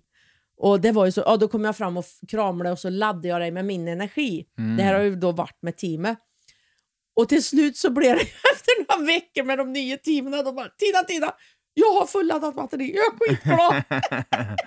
[0.57, 3.27] Och det var ju så, ja, då kom jag fram och kramade och så laddade
[3.27, 4.45] jag dig med min energi.
[4.57, 4.77] Mm.
[4.77, 6.17] Det här har ju då varit med teamet.
[7.15, 8.21] Och till slut så blev det
[8.53, 11.33] efter några veckor med de nya teamen, de bara Tina, Tina,
[11.73, 13.83] jag har fulladdat batteri, jag är skitglad.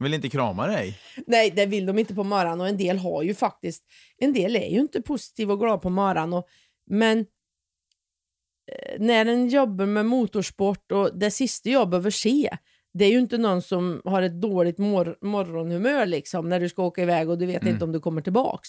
[0.00, 0.98] Vill inte krama dig?
[1.26, 3.84] Nej, det vill de inte på morgonen och en del har ju faktiskt,
[4.18, 6.32] en del är ju inte positiva och glada på morgonen.
[6.32, 6.48] Och,
[6.86, 12.56] men eh, när en jobbar med motorsport och det sista jag behöver se,
[12.92, 16.82] det är ju inte någon som har ett dåligt mor morgonhumör liksom när du ska
[16.82, 17.74] åka iväg och du vet Mm.
[17.74, 18.68] inte om du kommer tillbaks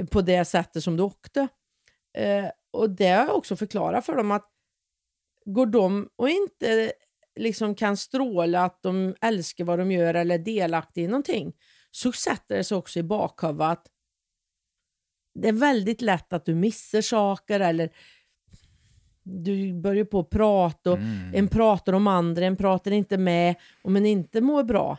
[0.00, 1.48] eh, på det sättet som du åkte.
[2.18, 4.50] Eh, och det har jag också förklarat för dem att
[5.44, 6.92] går de och inte
[7.36, 11.52] liksom kan stråla att de älskar vad de gör eller är delaktiga i någonting
[11.90, 13.90] så sätter det sig också i bakhuvudet att
[15.34, 17.90] det är väldigt lätt att du missar saker eller
[19.22, 21.34] du börjar på att prata och Mm.
[21.34, 24.98] en pratar om andra, en pratar inte med om en inte mår bra.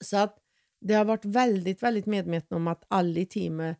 [0.00, 0.38] Så att
[0.80, 3.78] det har varit väldigt, väldigt medvetna om att alla i teamet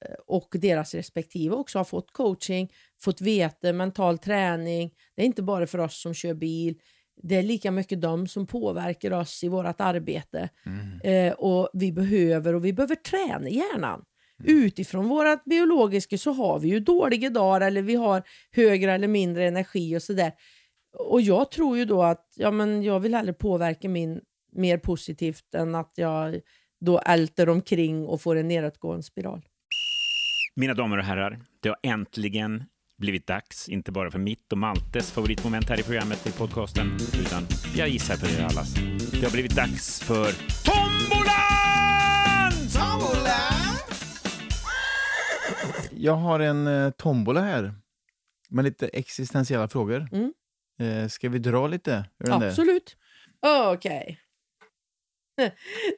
[0.00, 2.72] eh, och deras respektive också har fått coaching,
[3.04, 4.90] fått veta mental träning.
[5.16, 6.74] Det är inte bara för oss som kör bil.
[7.22, 10.48] Det är lika mycket de som påverkar oss i vårt arbete.
[10.66, 11.00] Mm.
[11.00, 14.04] Eh, och vi behöver och vi behöver träna hjärnan.
[14.44, 19.46] Utifrån vårt biologiska så har vi ju dåliga dagar eller vi har högre eller mindre
[19.46, 20.32] energi och sådär.
[20.98, 24.20] Och jag tror ju då att ja, men jag vill hellre påverka min
[24.52, 26.40] mer positivt än att jag
[26.80, 29.42] då älter omkring och får en nedåtgående spiral.
[30.56, 32.64] Mina damer och herrar, det har äntligen
[32.96, 37.46] blivit dags, inte bara för mitt och Maltes favoritmoment här i programmet i podcasten, utan
[37.76, 38.74] jag gissar för er allas.
[39.10, 40.32] Det har blivit dags för
[40.64, 41.44] Tombolan!
[45.96, 47.74] Jag har en eh, tombola här
[48.48, 50.08] med lite existentiella frågor.
[50.12, 50.32] Mm.
[50.80, 52.48] Eh, ska vi dra lite ur den där?
[52.48, 52.96] Absolut.
[53.72, 54.20] Okej.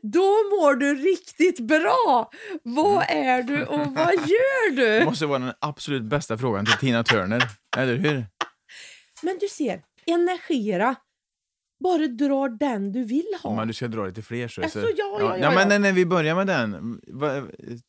[0.03, 2.31] Då mår du riktigt bra.
[2.63, 5.05] Vad är du och vad gör Det du?
[5.05, 7.43] måste vara den absolut bästa frågan till Tina Turner,
[7.77, 8.27] eller hur?
[9.23, 10.95] Men du ser, energiera.
[11.85, 13.57] Bara dra den du vill ha.
[13.57, 14.49] Men du ska dra lite fler.
[14.49, 15.67] Så, Alltså, så- ja, ja, ja, men ja.
[15.69, 17.01] nej, nej, vi börjar med den.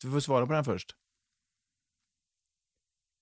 [0.02, 0.95] Du får svara på den först.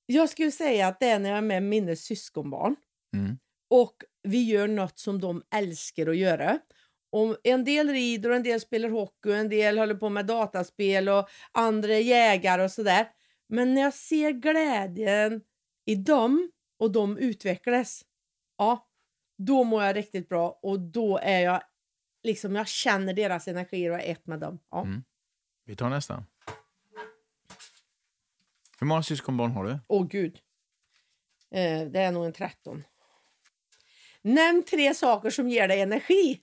[0.06, 2.76] Jag skulle säga att det är när jag är med mina syskonbarn
[3.16, 3.38] Mm.
[3.70, 6.60] och vi gör något som de älskar att göra.
[7.16, 10.26] Och en del rider och en del spelar hockey och en del håller på med
[10.26, 13.08] dataspel och andra är jägare och sådär.
[13.48, 15.42] Men när jag ser glädjen
[15.86, 18.06] i dem och de utvecklas,
[18.58, 18.88] ja,
[19.38, 21.62] då mår jag riktigt bra och då är jag
[22.24, 24.60] liksom, jag känner deras energi och är ett med dem.
[24.72, 24.82] Ja.
[24.82, 25.04] Mm.
[25.66, 26.24] Vi tar nästa.
[28.80, 29.80] Hur många syskonbarn har du?
[29.88, 30.40] Åh gud.
[31.52, 32.84] Eh, det är nog en 13.
[34.26, 36.40] Nämn tre saker som ger dig energi.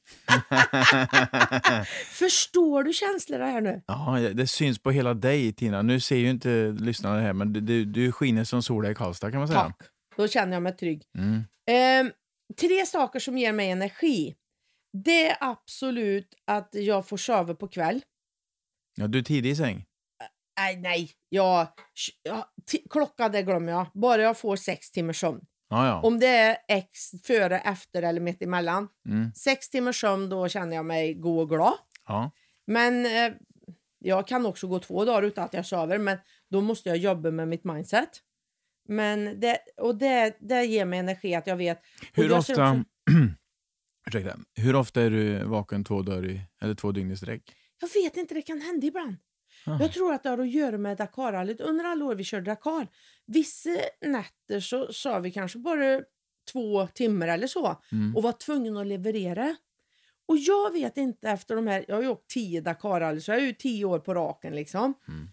[2.11, 3.83] Förstår du känslorna här nu?
[3.87, 5.83] Ja, det syns på hela dig, Tina.
[5.83, 9.31] Nu ser ju inte lyssnarna det här, men du, du, skiner som solen i Karlstad
[9.31, 9.61] kan man säga.
[9.61, 9.83] Tack.
[10.17, 11.03] Då känner jag mig trygg.
[11.19, 11.45] Mm.
[11.71, 12.13] Ehm,
[12.61, 14.35] tre saker som ger mig energi.
[15.05, 18.03] Det är absolut att jag får sova på kväll.
[18.97, 19.85] Ja, du är tidig i säng.
[20.61, 21.11] Nej, nej.
[21.29, 21.67] Jag,
[22.23, 22.45] jag,
[22.91, 23.87] klockan det glömmer jag.
[23.95, 25.41] Bara jag får sex timmars sömn.
[25.73, 26.01] Ja, ja.
[26.03, 28.89] Om det är X före, efter eller mitt emellan.
[29.09, 29.33] Mm.
[29.35, 31.75] Sex timmars sömn, då känner jag mig god och glad.
[32.09, 32.31] ja.
[32.67, 33.33] Men eh,
[33.99, 36.19] jag kan också gå två dagar utan att jag sover, men
[36.51, 38.09] då måste jag jobba med mitt mindset.
[38.89, 41.83] Men det, och det, det ger mig energi att jag vet.
[42.13, 42.53] Hur ofta...
[42.53, 42.85] också-
[44.09, 44.37] Ursäkta.
[44.55, 47.43] Hur ofta är du vaken två, dagar i, eller två dygn i sträck?
[47.81, 49.17] Jag vet inte, det kan hända ibland.
[49.67, 49.77] Ah.
[49.81, 51.61] Jag tror att det har att göra med Dakarrallyt.
[51.61, 52.87] Under alla år vi körde Dakar,
[53.27, 56.01] vissa nätter så sa vi kanske bara
[56.53, 58.17] två timmar eller så Mm.
[58.17, 59.57] och var tvungen att leverera.
[60.27, 63.39] Och jag vet inte efter de här, jag har ju åkt tio Dakarrally så jag
[63.41, 64.95] är ju tio år på raken liksom.
[65.09, 65.29] Mm.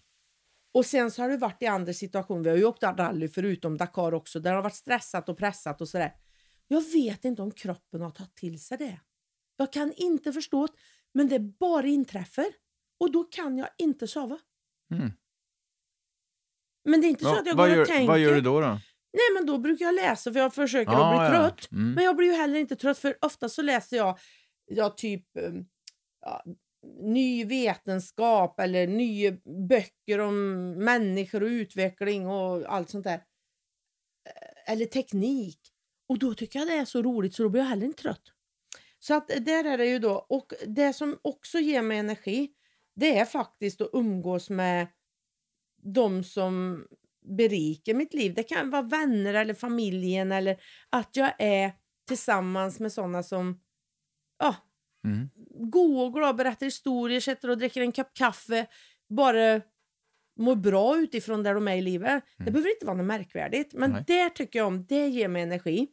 [0.74, 3.76] Och sen så har det varit i andra situationer, vi har ju åkt rally förutom
[3.76, 6.12] Dakar också, där det har varit stressat och pressat och sådär.
[6.68, 9.00] Jag vet inte om kroppen har tagit till sig det.
[9.56, 10.72] Jag kan inte förstå det,
[11.12, 12.46] men det bara inträffar.
[13.00, 14.38] Och då kan jag inte sova.
[14.94, 15.12] Mm.
[16.84, 18.06] Men det är inte så Va, att jag går och gör, tänker.
[18.06, 18.60] vad gör du då?
[18.60, 18.66] då?
[19.12, 21.48] Nej, men då brukar jag läsa för jag försöker Ah, att bli ja.
[21.48, 21.72] trött.
[21.72, 21.92] Mm.
[21.92, 24.18] Men jag blir ju heller inte trött för ofta så läser jag,
[24.66, 25.66] jag typ um,
[26.20, 26.44] ja,
[27.02, 29.32] ny vetenskap eller nya
[29.68, 33.14] böcker om människor och utveckling och allt sånt där.
[33.14, 35.60] Eh, Eller teknik.
[36.08, 38.22] Och då tycker jag det är så roligt så då blir jag heller inte trött.
[38.98, 40.26] Så att där är det ju då.
[40.28, 42.50] Och det som också ger mig energi
[42.94, 44.86] det är faktiskt att umgås med
[45.82, 46.86] de som
[47.36, 48.34] berikar mitt liv.
[48.34, 50.60] Det kan vara vänner eller familjen eller
[50.90, 51.72] att jag är
[52.08, 53.60] tillsammans med sådana som
[54.38, 54.56] ja,
[55.04, 55.30] Mm.
[55.70, 58.66] god och glad, berättar historier, sitter och dricker en kopp kaffe,
[59.08, 59.60] bara
[60.38, 62.24] mår bra utifrån där de är i livet.
[62.44, 64.04] Det behöver inte vara något märkvärdigt, men Nej.
[64.06, 64.86] det tycker jag om.
[64.86, 65.88] Det ger mig energi.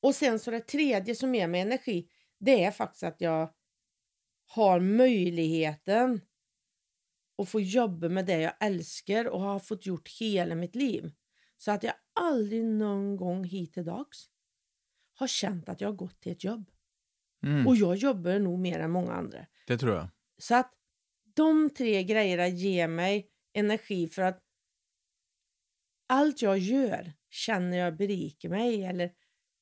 [0.00, 2.08] Och sen så det tredje som ger mig energi,
[2.40, 3.50] det är faktiskt att jag
[4.46, 6.20] har möjligheten
[7.38, 11.12] att få jobba med det jag älskar och har fått gjort hela mitt liv.
[11.56, 14.28] Så att jag aldrig någon gång hittills
[15.14, 16.70] har känt att jag har gått till ett jobb.
[17.42, 17.66] Mm.
[17.66, 19.46] Och jag jobbar nog mer än många andra.
[19.66, 20.08] Det tror jag.
[20.38, 20.72] Så att
[21.34, 24.42] de tre grejerna ger mig energi för att
[26.06, 29.12] allt jag gör känner jag berikar mig eller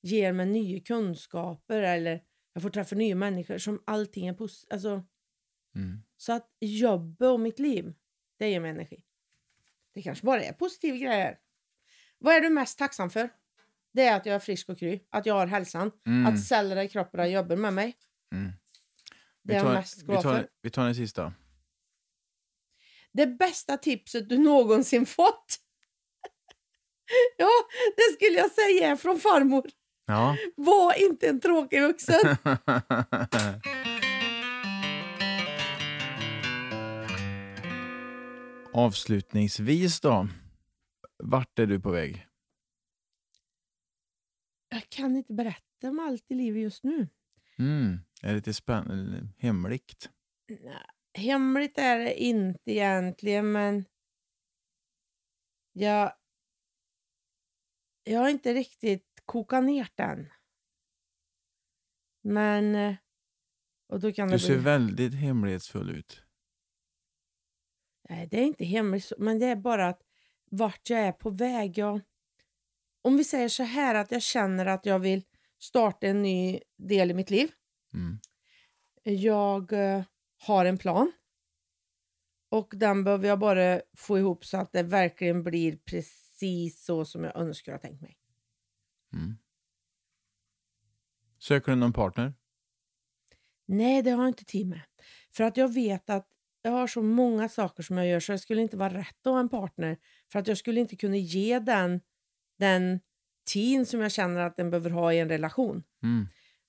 [0.02, 2.22] ger mig nya kunskaper eller
[2.54, 4.72] jag får träffa nya människor som allting är positivt.
[4.72, 5.02] Alltså,
[5.76, 6.02] Mm.
[6.16, 7.94] så att jobbet och mitt liv,
[8.38, 9.04] det ger mig energi.
[9.94, 11.38] Det kanske bara är positiva grejer.
[12.18, 13.28] Vad är du mest tacksam för?
[13.92, 16.26] Det är att jag är frisk och kry, att jag har hälsan, Mm.
[16.26, 17.96] att cellerna i kroppen jobbar med mig.
[18.32, 18.52] Mm.
[19.42, 20.48] Det är jag mest vi, glad tar, för.
[20.62, 21.32] vi tar den sista.
[23.12, 25.58] Det bästa tipset du någonsin fått?
[27.36, 27.50] ja,
[27.96, 29.66] det skulle jag säga från farmor.
[30.06, 30.36] Ja.
[30.56, 32.20] Var inte en tråkig vuxen.
[38.72, 40.28] Avslutningsvis då.
[41.18, 42.26] Vart är du på väg?
[44.74, 47.08] jag kan inte berätta om allt i livet just nu.
[47.58, 47.98] Mm.
[48.22, 49.28] Är det lite spännande?
[49.38, 50.10] Hemligt?
[50.48, 53.84] Nej, hemligt är det inte egentligen, men
[55.72, 56.12] jag,
[58.04, 60.30] jag har inte riktigt kokat ner den.
[62.22, 62.74] Men...
[62.74, 62.94] eh,
[63.88, 64.64] Och då kan Du ser bli...
[64.64, 66.22] väldigt hemlighetsfull ut.
[68.08, 70.02] Nej, det är inte hemligt, men det är bara att
[70.50, 71.78] vart jag är på väg.
[71.78, 72.00] Jag,
[73.02, 75.22] om vi säger så här att jag känner att jag vill
[75.58, 77.50] starta en ny del i mitt liv.
[77.94, 78.18] Mm.
[79.02, 80.04] Jag eh,
[80.46, 81.12] har en plan.
[82.48, 87.24] Och den behöver jag bara få ihop så att det verkligen blir precis så som
[87.24, 88.16] jag önskar och tänkt mig.
[89.14, 89.36] Mm.
[91.38, 92.34] Söker du någon partner?
[93.66, 94.80] Nej, det har jag inte tid med.
[95.32, 96.28] För att jag vet att
[96.62, 99.32] jag har så många saker som jag gör så det skulle inte vara rätt att
[99.32, 99.98] ha en partner.
[100.32, 102.00] För att jag skulle inte kunna ge den,
[102.58, 103.00] den
[103.52, 105.82] tid som jag känner att den behöver ha i en relation.
[106.02, 106.26] Mm.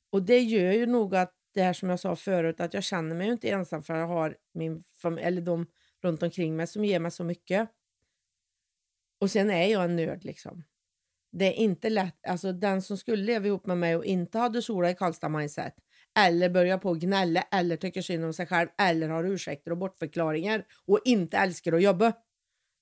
[0.09, 3.15] Och det gör ju nog att det här som jag sa förut, att jag känner
[3.15, 5.67] mig ju inte ensam för jag har min familj, eller de
[6.01, 7.69] runt omkring mig som ger mig så mycket.
[9.19, 10.63] Och sen är jag en nörd liksom.
[11.37, 14.61] Det är inte lätt, alltså den som skulle leva ihop med mig och inte hade
[14.61, 15.73] sola i Karlstad mindset,
[16.19, 19.77] eller börja på och gnälla, eller tycka synd om sig själv, eller har ursäkter och
[19.77, 22.13] bortförklaringar och inte älskar att jobba.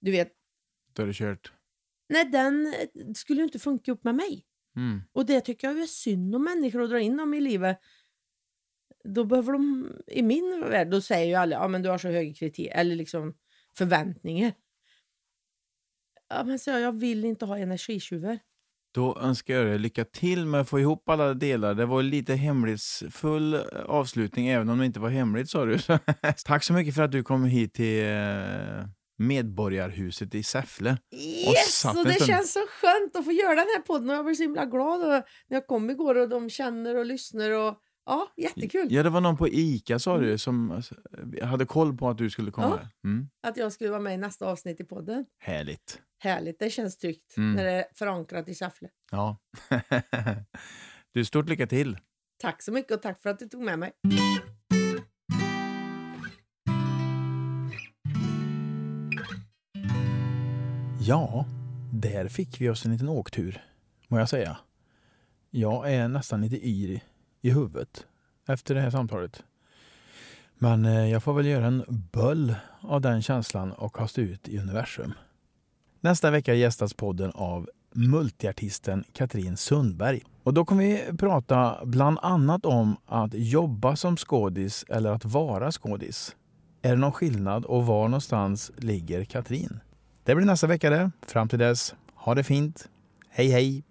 [0.02, 0.32] Du vet,
[0.94, 1.54] Då är det kört.
[2.10, 4.46] nej den eh, skulle ju inte funka upp med mig.
[4.76, 5.02] Mm.
[5.14, 7.80] Och det tycker jag är synd om människor att dra in dem i livet.
[9.04, 12.08] Då behöver de, i min värld, då säger ju alla, ja men du har så
[12.08, 13.34] höga kriterier, eller liksom
[13.78, 14.54] förväntningar.
[16.30, 18.40] Ja men så jag, jag vill inte ha energitjuvar.
[18.94, 21.74] Då önskar jag dig lycka till med att få ihop alla delar.
[21.74, 23.56] Det var lite hemlighetsfull
[23.86, 25.78] avslutning, även om det inte var hemligt sa du.
[26.46, 28.86] Tack så mycket för att du kom hit till eh,
[29.18, 30.98] Medborgarhuset i Säffle.
[31.12, 31.86] Yes!
[31.86, 34.36] Och en det känns så skönt att få göra den här podden och jag blir
[34.36, 38.28] så himla glad och när jag kom igår och de känner och lyssnar och ja,
[38.38, 40.96] jättekul Ja, det var någon på ICA sa du som alltså,
[41.42, 42.80] hade koll på att du skulle komma.
[42.82, 43.10] Ja.
[43.10, 43.30] Mm.
[43.44, 45.26] att jag skulle vara med i nästa avsnitt i podden.
[45.40, 46.02] Härligt.
[46.20, 47.54] Härligt, det känns tryggt Mm.
[47.56, 48.90] när det är förankrat i Säffle.
[49.12, 49.38] Ja.
[51.14, 51.98] du, stort lycka till.
[52.42, 53.92] Tack så mycket och tack för att du tog med mig.
[61.00, 61.46] Ja,
[61.94, 63.64] där fick vi oss en liten åktur,
[64.08, 64.58] må jag säga.
[65.50, 67.00] Jag är nästan lite yr
[67.44, 68.06] i huvudet
[68.48, 69.44] efter det här samtalet.
[70.58, 74.60] Men eh, jag får väl göra en böll av den känslan och kasta ut i
[74.60, 75.14] universum.
[76.02, 80.22] Nästa vecka gästas podden av multiartisten Katrin Sundberg.
[80.44, 85.72] Och då kommer vi prata bland annat om att jobba som skådis eller att vara
[85.72, 86.36] skådis.
[86.82, 89.80] Är det någon skillnad och var någonstans ligger Katrin?
[90.24, 91.12] Det blir nästa vecka det.
[91.28, 92.90] Fram till dess, ha det fint.
[93.30, 93.84] Hej hej!